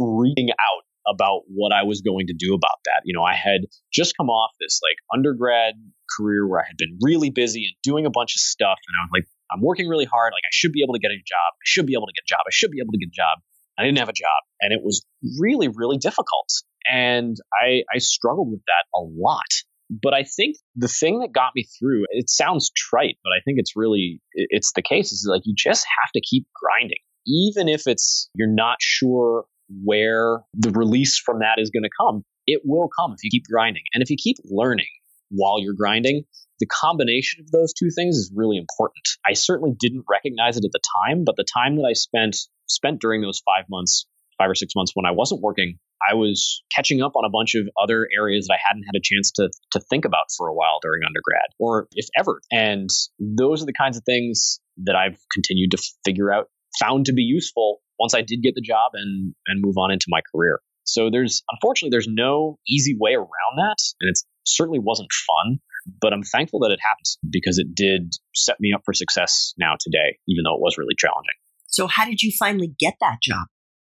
freaking 0.00 0.48
out 0.48 0.87
about 1.08 1.42
what 1.48 1.72
I 1.72 1.82
was 1.84 2.00
going 2.00 2.26
to 2.28 2.34
do 2.34 2.54
about 2.54 2.78
that. 2.84 3.02
You 3.04 3.14
know, 3.14 3.22
I 3.22 3.34
had 3.34 3.62
just 3.92 4.16
come 4.16 4.28
off 4.28 4.50
this 4.60 4.80
like 4.82 4.96
undergrad 5.12 5.74
career 6.16 6.46
where 6.46 6.60
I 6.60 6.64
had 6.66 6.76
been 6.76 6.98
really 7.02 7.30
busy 7.30 7.66
and 7.66 7.74
doing 7.82 8.06
a 8.06 8.10
bunch 8.10 8.34
of 8.36 8.40
stuff. 8.40 8.78
And 8.86 8.94
I 9.00 9.04
was 9.04 9.10
like, 9.12 9.28
I'm 9.50 9.62
working 9.62 9.88
really 9.88 10.04
hard. 10.04 10.32
Like, 10.32 10.44
I 10.44 10.52
should 10.52 10.72
be 10.72 10.82
able 10.82 10.94
to 10.94 11.00
get 11.00 11.10
a 11.10 11.16
job. 11.16 11.50
I 11.54 11.64
should 11.64 11.86
be 11.86 11.94
able 11.94 12.06
to 12.06 12.12
get 12.14 12.24
a 12.24 12.28
job. 12.28 12.40
I 12.46 12.52
should 12.52 12.70
be 12.70 12.78
able 12.80 12.92
to 12.92 12.98
get 12.98 13.08
a 13.08 13.16
job. 13.16 13.38
I 13.78 13.84
didn't 13.84 13.98
have 13.98 14.08
a 14.08 14.12
job. 14.12 14.42
And 14.60 14.72
it 14.72 14.80
was 14.82 15.04
really, 15.38 15.68
really 15.68 15.98
difficult. 15.98 16.48
And 16.90 17.36
I, 17.52 17.82
I 17.94 17.98
struggled 17.98 18.50
with 18.50 18.62
that 18.66 18.84
a 18.94 19.00
lot. 19.00 19.48
But 19.90 20.12
I 20.12 20.24
think 20.24 20.56
the 20.76 20.88
thing 20.88 21.20
that 21.20 21.32
got 21.32 21.52
me 21.54 21.66
through, 21.78 22.04
it 22.10 22.28
sounds 22.28 22.70
trite, 22.76 23.16
but 23.24 23.30
I 23.30 23.40
think 23.44 23.58
it's 23.58 23.72
really, 23.74 24.20
it's 24.34 24.72
the 24.74 24.82
case 24.82 25.12
is 25.12 25.26
like 25.30 25.42
you 25.44 25.54
just 25.56 25.86
have 26.02 26.12
to 26.12 26.20
keep 26.20 26.46
grinding. 26.54 26.98
Even 27.26 27.68
if 27.68 27.86
it's, 27.86 28.28
you're 28.34 28.52
not 28.52 28.76
sure 28.80 29.46
where 29.84 30.40
the 30.54 30.70
release 30.70 31.18
from 31.18 31.40
that 31.40 31.58
is 31.58 31.70
going 31.70 31.82
to 31.82 31.90
come. 32.00 32.24
It 32.46 32.62
will 32.64 32.88
come 32.98 33.12
if 33.12 33.22
you 33.22 33.30
keep 33.30 33.44
grinding. 33.44 33.82
And 33.92 34.02
if 34.02 34.10
you 34.10 34.16
keep 34.18 34.38
learning 34.44 34.86
while 35.30 35.60
you're 35.60 35.74
grinding, 35.74 36.24
the 36.60 36.66
combination 36.66 37.42
of 37.42 37.50
those 37.50 37.72
two 37.72 37.90
things 37.94 38.16
is 38.16 38.32
really 38.34 38.56
important. 38.56 39.06
I 39.26 39.34
certainly 39.34 39.74
didn't 39.78 40.04
recognize 40.08 40.56
it 40.56 40.64
at 40.64 40.72
the 40.72 40.80
time, 41.06 41.24
but 41.24 41.36
the 41.36 41.44
time 41.44 41.76
that 41.76 41.86
I 41.88 41.92
spent 41.92 42.36
spent 42.66 43.00
during 43.00 43.22
those 43.22 43.40
5 43.44 43.66
months, 43.70 44.06
5 44.38 44.50
or 44.50 44.54
6 44.54 44.74
months 44.74 44.92
when 44.94 45.06
I 45.06 45.12
wasn't 45.12 45.40
working, 45.40 45.78
I 46.08 46.14
was 46.14 46.62
catching 46.74 47.02
up 47.02 47.12
on 47.16 47.24
a 47.24 47.30
bunch 47.30 47.54
of 47.54 47.68
other 47.80 48.08
areas 48.16 48.46
that 48.46 48.54
I 48.54 48.58
hadn't 48.66 48.84
had 48.84 48.96
a 48.96 49.02
chance 49.02 49.32
to 49.32 49.50
to 49.72 49.80
think 49.80 50.04
about 50.04 50.26
for 50.36 50.48
a 50.48 50.54
while 50.54 50.78
during 50.80 51.02
undergrad 51.04 51.50
or 51.58 51.88
if 51.92 52.06
ever. 52.16 52.40
And 52.50 52.88
those 53.18 53.62
are 53.62 53.66
the 53.66 53.72
kinds 53.72 53.96
of 53.96 54.04
things 54.04 54.60
that 54.84 54.96
I've 54.96 55.18
continued 55.32 55.72
to 55.72 55.82
figure 56.04 56.32
out 56.32 56.48
found 56.78 57.06
to 57.06 57.12
be 57.12 57.22
useful 57.22 57.80
once 57.98 58.14
I 58.14 58.22
did 58.22 58.42
get 58.42 58.54
the 58.54 58.62
job 58.62 58.92
and 58.94 59.34
and 59.46 59.62
move 59.62 59.76
on 59.78 59.90
into 59.90 60.06
my 60.08 60.20
career. 60.34 60.60
So 60.84 61.10
there's 61.10 61.42
unfortunately 61.50 61.90
there's 61.90 62.08
no 62.08 62.58
easy 62.66 62.96
way 62.98 63.14
around 63.14 63.54
that, 63.56 63.76
and 64.00 64.10
it 64.10 64.18
certainly 64.44 64.78
wasn't 64.78 65.10
fun. 65.12 65.58
But 66.00 66.12
I'm 66.12 66.22
thankful 66.22 66.60
that 66.60 66.70
it 66.70 66.80
happened 66.82 67.06
because 67.30 67.58
it 67.58 67.74
did 67.74 68.14
set 68.34 68.56
me 68.60 68.72
up 68.74 68.82
for 68.84 68.92
success 68.92 69.54
now 69.58 69.74
today, 69.78 70.18
even 70.28 70.42
though 70.44 70.54
it 70.54 70.60
was 70.60 70.76
really 70.76 70.94
challenging. 70.96 71.36
So 71.66 71.86
how 71.86 72.04
did 72.04 72.22
you 72.22 72.32
finally 72.38 72.72
get 72.78 72.94
that 73.00 73.18
job? 73.22 73.46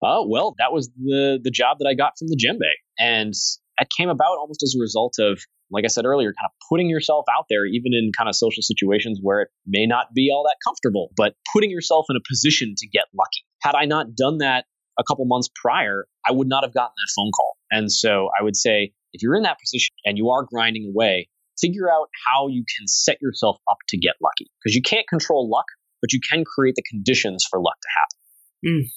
Oh, 0.03 0.27
well, 0.27 0.55
that 0.59 0.71
was 0.71 0.89
the 0.97 1.39
the 1.43 1.51
job 1.51 1.77
that 1.79 1.87
I 1.87 1.93
got 1.93 2.13
from 2.17 2.27
the 2.27 2.37
djembe. 2.37 2.69
And 2.99 3.33
that 3.79 3.87
came 3.97 4.09
about 4.09 4.37
almost 4.37 4.61
as 4.63 4.75
a 4.77 4.81
result 4.81 5.15
of, 5.19 5.41
like 5.71 5.85
I 5.85 5.87
said 5.87 6.05
earlier, 6.05 6.29
kind 6.29 6.45
of 6.45 6.51
putting 6.69 6.89
yourself 6.89 7.25
out 7.35 7.45
there, 7.49 7.65
even 7.65 7.93
in 7.93 8.11
kind 8.15 8.29
of 8.29 8.35
social 8.35 8.61
situations 8.61 9.19
where 9.21 9.41
it 9.41 9.47
may 9.65 9.85
not 9.85 10.13
be 10.13 10.29
all 10.31 10.43
that 10.43 10.57
comfortable, 10.63 11.09
but 11.15 11.33
putting 11.53 11.71
yourself 11.71 12.05
in 12.09 12.15
a 12.15 12.21
position 12.27 12.75
to 12.77 12.87
get 12.87 13.05
lucky. 13.17 13.45
Had 13.63 13.75
I 13.75 13.85
not 13.85 14.15
done 14.15 14.39
that 14.39 14.65
a 14.99 15.03
couple 15.03 15.25
months 15.25 15.49
prior, 15.55 16.05
I 16.27 16.31
would 16.31 16.47
not 16.47 16.63
have 16.63 16.73
gotten 16.73 16.93
that 16.95 17.13
phone 17.15 17.31
call. 17.31 17.57
And 17.71 17.91
so 17.91 18.29
I 18.39 18.43
would 18.43 18.55
say, 18.55 18.93
if 19.13 19.21
you're 19.21 19.35
in 19.35 19.43
that 19.43 19.59
position 19.59 19.95
and 20.05 20.17
you 20.17 20.29
are 20.29 20.43
grinding 20.43 20.91
away, 20.93 21.29
figure 21.59 21.91
out 21.91 22.09
how 22.25 22.47
you 22.47 22.63
can 22.77 22.87
set 22.87 23.21
yourself 23.21 23.57
up 23.69 23.77
to 23.89 23.97
get 23.97 24.15
lucky. 24.21 24.51
Because 24.61 24.75
you 24.75 24.81
can't 24.81 25.07
control 25.07 25.49
luck, 25.49 25.65
but 26.01 26.13
you 26.13 26.19
can 26.19 26.43
create 26.43 26.75
the 26.75 26.83
conditions 26.89 27.45
for 27.49 27.61
luck 27.61 27.75
to 27.81 27.87
happen. 27.97 28.83
Mm, 28.83 28.89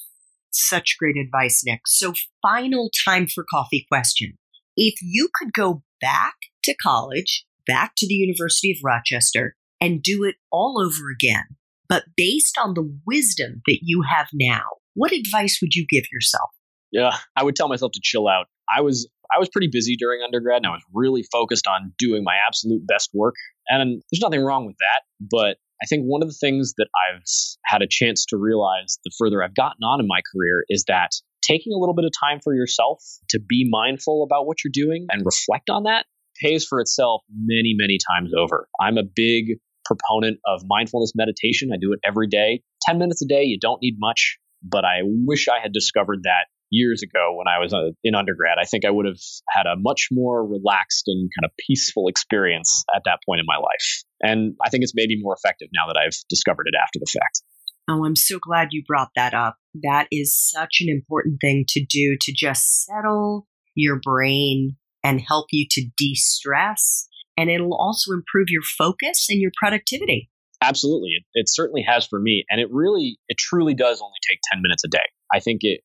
such 0.50 0.96
great 0.98 1.16
advice, 1.16 1.62
Nick. 1.64 1.82
So, 1.86 2.14
final 2.42 2.90
time 3.04 3.26
for 3.26 3.44
coffee 3.48 3.86
question. 3.90 4.38
If 4.76 4.94
you 5.02 5.28
could 5.34 5.52
go 5.52 5.82
back 6.00 6.34
to 6.64 6.74
college, 6.74 7.46
back 7.66 7.92
to 7.96 8.06
the 8.06 8.14
University 8.14 8.70
of 8.72 8.78
Rochester, 8.84 9.56
and 9.80 10.02
do 10.02 10.24
it 10.24 10.36
all 10.50 10.80
over 10.80 11.10
again, 11.10 11.44
but 11.88 12.04
based 12.16 12.56
on 12.58 12.74
the 12.74 12.90
wisdom 13.06 13.62
that 13.66 13.78
you 13.82 14.02
have 14.02 14.28
now, 14.32 14.62
what 14.94 15.12
advice 15.12 15.58
would 15.60 15.74
you 15.74 15.86
give 15.88 16.04
yourself? 16.12 16.50
Yeah, 16.92 17.16
I 17.36 17.42
would 17.42 17.56
tell 17.56 17.68
myself 17.68 17.92
to 17.92 18.00
chill 18.02 18.28
out. 18.28 18.46
I 18.74 18.80
was 18.80 19.08
I 19.34 19.38
was 19.38 19.48
pretty 19.48 19.68
busy 19.70 19.96
during 19.96 20.22
undergrad 20.22 20.58
and 20.58 20.66
I 20.66 20.70
was 20.70 20.82
really 20.94 21.24
focused 21.32 21.66
on 21.66 21.92
doing 21.98 22.22
my 22.24 22.36
absolute 22.46 22.86
best 22.86 23.10
work. 23.12 23.34
And 23.68 24.02
there's 24.10 24.20
nothing 24.20 24.42
wrong 24.42 24.66
with 24.66 24.76
that, 24.78 25.02
but 25.20 25.56
I 25.82 25.86
think 25.86 26.04
one 26.04 26.22
of 26.22 26.28
the 26.28 26.38
things 26.40 26.74
that 26.78 26.88
I've 26.94 27.22
had 27.64 27.82
a 27.82 27.86
chance 27.88 28.24
to 28.26 28.36
realize 28.36 28.98
the 29.04 29.10
further 29.18 29.42
I've 29.42 29.54
gotten 29.54 29.82
on 29.82 30.00
in 30.00 30.06
my 30.06 30.20
career 30.32 30.64
is 30.68 30.84
that 30.88 31.10
taking 31.42 31.72
a 31.74 31.78
little 31.78 31.94
bit 31.94 32.04
of 32.04 32.12
time 32.18 32.40
for 32.42 32.54
yourself 32.54 33.02
to 33.30 33.40
be 33.40 33.66
mindful 33.68 34.22
about 34.22 34.46
what 34.46 34.58
you're 34.64 34.70
doing 34.72 35.06
and 35.10 35.26
reflect 35.26 35.68
on 35.68 35.82
that 35.82 36.06
pays 36.40 36.64
for 36.64 36.80
itself 36.80 37.22
many, 37.30 37.74
many 37.76 37.98
times 37.98 38.32
over. 38.36 38.68
I'm 38.80 38.98
a 38.98 39.02
big 39.02 39.58
proponent 39.86 40.38
of 40.46 40.62
mindfulness 40.66 41.12
meditation. 41.14 41.70
I 41.72 41.76
do 41.80 41.92
it 41.92 42.00
every 42.04 42.28
day. 42.28 42.62
10 42.82 42.98
minutes 42.98 43.22
a 43.22 43.26
day, 43.26 43.44
you 43.44 43.58
don't 43.60 43.80
need 43.80 43.96
much, 43.98 44.38
but 44.62 44.84
I 44.84 45.00
wish 45.02 45.48
I 45.48 45.60
had 45.62 45.72
discovered 45.72 46.20
that 46.24 46.46
years 46.70 47.02
ago 47.02 47.34
when 47.36 47.46
I 47.46 47.58
was 47.60 47.72
uh, 47.72 47.92
in 48.02 48.14
undergrad. 48.14 48.58
I 48.60 48.64
think 48.64 48.84
I 48.84 48.90
would 48.90 49.06
have 49.06 49.20
had 49.48 49.66
a 49.66 49.76
much 49.76 50.08
more 50.10 50.46
relaxed 50.46 51.04
and 51.06 51.30
kind 51.38 51.44
of 51.44 51.52
peaceful 51.66 52.08
experience 52.08 52.84
at 52.94 53.02
that 53.04 53.20
point 53.26 53.40
in 53.40 53.46
my 53.46 53.56
life. 53.56 54.04
And 54.22 54.54
I 54.64 54.70
think 54.70 54.82
it's 54.82 54.92
maybe 54.94 55.16
more 55.20 55.34
effective 55.34 55.68
now 55.72 55.86
that 55.86 55.96
I've 55.96 56.16
discovered 56.28 56.66
it 56.66 56.74
after 56.80 56.98
the 56.98 57.06
fact. 57.06 57.42
Oh, 57.88 58.04
I'm 58.04 58.16
so 58.16 58.38
glad 58.40 58.68
you 58.72 58.82
brought 58.86 59.10
that 59.14 59.32
up. 59.32 59.56
That 59.82 60.08
is 60.10 60.36
such 60.36 60.78
an 60.80 60.88
important 60.88 61.38
thing 61.40 61.64
to 61.68 61.84
do 61.84 62.16
to 62.20 62.32
just 62.32 62.84
settle 62.84 63.46
your 63.76 64.00
brain 64.00 64.76
and 65.04 65.20
help 65.20 65.46
you 65.52 65.66
to 65.70 65.82
de 65.96 66.14
stress. 66.14 67.06
And 67.36 67.50
it'll 67.50 67.76
also 67.76 68.12
improve 68.12 68.46
your 68.48 68.62
focus 68.62 69.26
and 69.28 69.40
your 69.40 69.50
productivity. 69.58 70.30
Absolutely. 70.62 71.10
It, 71.10 71.24
it 71.34 71.48
certainly 71.48 71.84
has 71.86 72.06
for 72.06 72.18
me. 72.18 72.44
And 72.48 72.60
it 72.60 72.68
really, 72.70 73.18
it 73.28 73.36
truly 73.38 73.74
does 73.74 74.00
only 74.00 74.18
take 74.28 74.40
10 74.52 74.62
minutes 74.62 74.84
a 74.84 74.88
day. 74.88 75.04
I 75.32 75.40
think 75.40 75.60
it, 75.62 75.80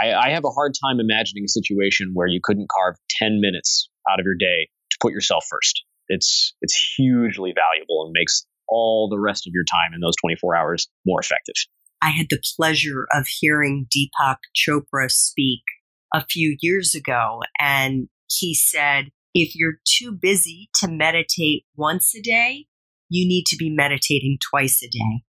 I, 0.00 0.12
I 0.12 0.30
have 0.30 0.44
a 0.44 0.50
hard 0.50 0.72
time 0.80 1.00
imagining 1.00 1.44
a 1.44 1.48
situation 1.48 2.10
where 2.14 2.26
you 2.26 2.40
couldn't 2.42 2.68
carve 2.68 2.96
10 3.18 3.40
minutes 3.40 3.88
out 4.08 4.20
of 4.20 4.24
your 4.24 4.36
day 4.36 4.68
to 4.90 4.96
put 5.00 5.12
yourself 5.12 5.46
first. 5.48 5.82
It's 6.08 6.54
it's 6.60 6.94
hugely 6.96 7.54
valuable 7.54 8.04
and 8.04 8.12
makes 8.12 8.46
all 8.68 9.08
the 9.08 9.18
rest 9.18 9.46
of 9.46 9.52
your 9.54 9.64
time 9.64 9.94
in 9.94 10.00
those 10.00 10.16
24 10.20 10.56
hours 10.56 10.88
more 11.06 11.20
effective. 11.20 11.54
I 12.02 12.10
had 12.10 12.26
the 12.28 12.42
pleasure 12.56 13.06
of 13.12 13.26
hearing 13.26 13.86
Deepak 13.94 14.36
Chopra 14.54 15.10
speak 15.10 15.62
a 16.12 16.24
few 16.24 16.56
years 16.60 16.94
ago, 16.94 17.40
and 17.58 18.08
he 18.28 18.54
said, 18.54 19.06
if 19.34 19.54
you're 19.54 19.74
too 19.84 20.12
busy 20.12 20.70
to 20.76 20.88
meditate 20.88 21.64
once 21.76 22.14
a 22.14 22.22
day, 22.22 22.66
you 23.08 23.26
need 23.28 23.44
to 23.48 23.56
be 23.56 23.68
meditating 23.68 24.38
twice 24.50 24.82
a 24.82 24.88
day. 24.88 25.24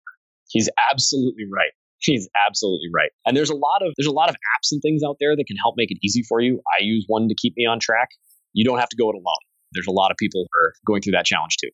He's 0.50 0.70
absolutely 0.92 1.46
right. 1.52 1.72
He's 2.00 2.28
absolutely 2.48 2.90
right. 2.94 3.12
And 3.26 3.38
there's 3.38 3.52
a 3.52 3.56
lot 3.56 3.82
of 3.86 3.94
there's 3.96 4.08
a 4.08 4.12
lot 4.12 4.30
of 4.30 4.36
apps 4.36 4.72
and 4.72 4.82
things 4.82 5.02
out 5.08 5.18
there 5.20 5.36
that 5.36 5.46
can 5.48 5.56
help 5.58 5.76
make 5.78 5.92
it 5.92 6.00
easy 6.04 6.24
for 6.28 6.42
you. 6.42 6.62
I 6.80 6.84
use 6.84 7.06
one 7.08 7.28
to 7.30 7.36
keep 7.36 7.54
me 7.56 7.66
on 7.66 7.80
track. 7.80 8.10
You 8.54 8.66
don't 8.66 8.80
have 8.80 8.90
to 8.90 8.98
go 8.98 9.10
it 9.10 9.16
alone. 9.16 9.44
There's 9.72 9.88
a 9.88 9.94
lot 9.94 10.12
of 10.12 10.18
people 10.18 10.46
who 10.52 10.60
are 10.60 10.74
going 10.86 11.02
through 11.02 11.14
that 11.14 11.26
challenge 11.26 11.58
too. 11.58 11.70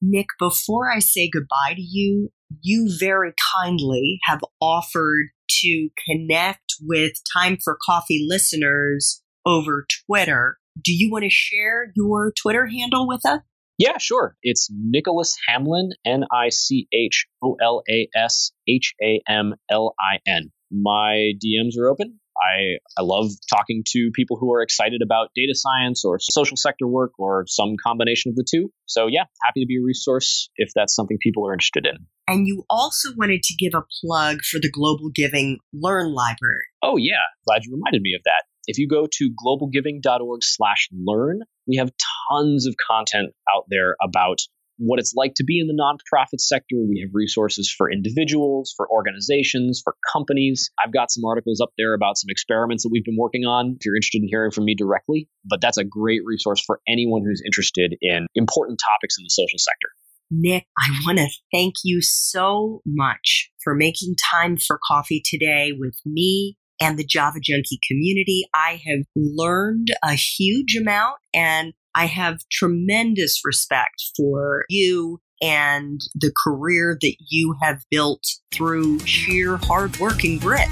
Nick, 0.00 0.26
before 0.38 0.90
I 0.90 1.00
say 1.00 1.28
goodbye 1.30 1.74
to 1.74 1.82
you, 1.82 2.30
you 2.60 2.94
very 2.98 3.32
kindly 3.56 4.20
have 4.24 4.40
offered 4.60 5.28
to 5.62 5.88
connect 6.06 6.74
with 6.82 7.12
Time 7.32 7.58
for 7.62 7.76
Coffee 7.84 8.24
listeners 8.28 9.22
over 9.44 9.86
Twitter. 10.06 10.58
Do 10.80 10.92
you 10.92 11.10
want 11.10 11.24
to 11.24 11.30
share 11.30 11.92
your 11.94 12.32
Twitter 12.40 12.66
handle 12.66 13.08
with 13.08 13.24
us? 13.24 13.40
Yeah, 13.78 13.98
sure. 13.98 14.36
It's 14.42 14.68
Nicholas 14.70 15.36
Hamlin, 15.48 15.90
N 16.04 16.24
I 16.32 16.48
C 16.48 16.88
H 16.92 17.26
O 17.42 17.56
L 17.62 17.82
A 17.90 18.08
S 18.14 18.52
H 18.68 18.94
A 19.02 19.20
M 19.28 19.54
L 19.70 19.94
I 20.00 20.18
N. 20.26 20.50
My 20.70 21.32
DMs 21.44 21.78
are 21.78 21.88
open. 21.88 22.18
I, 22.36 22.76
I 22.98 23.02
love 23.02 23.30
talking 23.48 23.82
to 23.88 24.10
people 24.14 24.36
who 24.38 24.52
are 24.52 24.62
excited 24.62 25.00
about 25.02 25.28
data 25.34 25.54
science 25.54 26.04
or 26.04 26.18
social 26.20 26.56
sector 26.56 26.86
work 26.86 27.12
or 27.18 27.44
some 27.48 27.76
combination 27.82 28.30
of 28.30 28.36
the 28.36 28.44
two. 28.48 28.70
So, 28.86 29.06
yeah, 29.06 29.24
happy 29.42 29.60
to 29.60 29.66
be 29.66 29.78
a 29.78 29.82
resource 29.82 30.50
if 30.56 30.70
that's 30.74 30.94
something 30.94 31.16
people 31.20 31.46
are 31.46 31.52
interested 31.52 31.86
in. 31.86 32.06
And 32.28 32.46
you 32.46 32.64
also 32.68 33.10
wanted 33.16 33.42
to 33.44 33.54
give 33.54 33.72
a 33.74 33.84
plug 34.02 34.40
for 34.42 34.58
the 34.60 34.70
GlobalGiving 34.70 35.56
Learn 35.72 36.12
Library. 36.12 36.64
Oh, 36.82 36.96
yeah. 36.96 37.24
Glad 37.46 37.64
you 37.64 37.72
reminded 37.72 38.02
me 38.02 38.14
of 38.14 38.22
that. 38.24 38.44
If 38.66 38.78
you 38.78 38.88
go 38.88 39.06
to 39.10 39.30
globalgiving.org 39.30 40.42
slash 40.42 40.88
learn, 40.92 41.40
we 41.66 41.76
have 41.76 41.90
tons 42.30 42.66
of 42.66 42.74
content 42.76 43.32
out 43.54 43.64
there 43.68 43.96
about 44.02 44.38
what 44.78 44.98
it's 44.98 45.14
like 45.14 45.34
to 45.34 45.44
be 45.44 45.58
in 45.58 45.66
the 45.66 45.74
nonprofit 45.74 46.40
sector. 46.40 46.76
We 46.76 47.00
have 47.00 47.10
resources 47.14 47.72
for 47.74 47.90
individuals, 47.90 48.74
for 48.76 48.90
organizations, 48.90 49.80
for 49.82 49.94
companies. 50.12 50.70
I've 50.84 50.92
got 50.92 51.10
some 51.10 51.24
articles 51.24 51.60
up 51.60 51.70
there 51.78 51.94
about 51.94 52.18
some 52.18 52.28
experiments 52.28 52.82
that 52.82 52.90
we've 52.92 53.04
been 53.04 53.16
working 53.18 53.44
on 53.44 53.76
if 53.78 53.86
you're 53.86 53.96
interested 53.96 54.22
in 54.22 54.28
hearing 54.28 54.50
from 54.50 54.64
me 54.64 54.74
directly. 54.74 55.28
But 55.44 55.60
that's 55.60 55.78
a 55.78 55.84
great 55.84 56.22
resource 56.24 56.62
for 56.64 56.80
anyone 56.88 57.22
who's 57.24 57.42
interested 57.44 57.96
in 58.00 58.26
important 58.34 58.78
topics 58.84 59.16
in 59.18 59.24
the 59.24 59.30
social 59.30 59.58
sector. 59.58 59.88
Nick, 60.30 60.66
I 60.76 60.90
want 61.06 61.18
to 61.18 61.28
thank 61.52 61.76
you 61.84 62.02
so 62.02 62.82
much 62.84 63.50
for 63.62 63.74
making 63.74 64.16
time 64.32 64.56
for 64.56 64.78
coffee 64.86 65.22
today 65.24 65.72
with 65.76 65.96
me 66.04 66.58
and 66.80 66.98
the 66.98 67.04
Java 67.04 67.38
Junkie 67.42 67.80
community. 67.88 68.44
I 68.54 68.80
have 68.86 69.04
learned 69.14 69.88
a 70.02 70.14
huge 70.14 70.76
amount 70.76 71.16
and 71.34 71.72
I 71.94 72.06
have 72.06 72.40
tremendous 72.50 73.40
respect 73.44 74.02
for 74.16 74.64
you 74.68 75.20
and 75.42 76.00
the 76.14 76.32
career 76.44 76.96
that 77.00 77.16
you 77.28 77.54
have 77.62 77.82
built 77.90 78.24
through 78.52 78.98
sheer 79.00 79.58
hard 79.58 79.96
work 79.98 80.24
and 80.24 80.40
grit. 80.40 80.68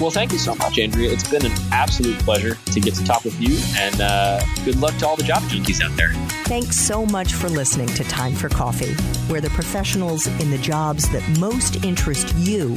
Well, 0.00 0.10
thank 0.10 0.32
you 0.32 0.38
so 0.38 0.54
much, 0.54 0.78
Andrea. 0.78 1.12
It's 1.12 1.28
been 1.28 1.44
an 1.44 1.52
absolute 1.72 2.18
pleasure 2.20 2.56
to 2.66 2.80
get 2.80 2.94
to 2.94 3.04
talk 3.04 3.24
with 3.24 3.40
you, 3.40 3.58
and 3.76 4.00
uh, 4.00 4.40
good 4.64 4.76
luck 4.76 4.96
to 4.98 5.06
all 5.06 5.16
the 5.16 5.24
Java 5.24 5.46
junkies 5.46 5.82
out 5.82 5.96
there. 5.96 6.12
Thanks 6.44 6.76
so 6.76 7.06
much 7.06 7.32
for 7.32 7.48
listening 7.48 7.88
to 7.88 8.04
Time 8.04 8.34
for 8.34 8.48
Coffee, 8.48 8.94
where 9.30 9.40
the 9.40 9.50
professionals 9.50 10.26
in 10.26 10.50
the 10.50 10.58
jobs 10.58 11.08
that 11.10 11.26
most 11.40 11.84
interest 11.84 12.34
you 12.36 12.76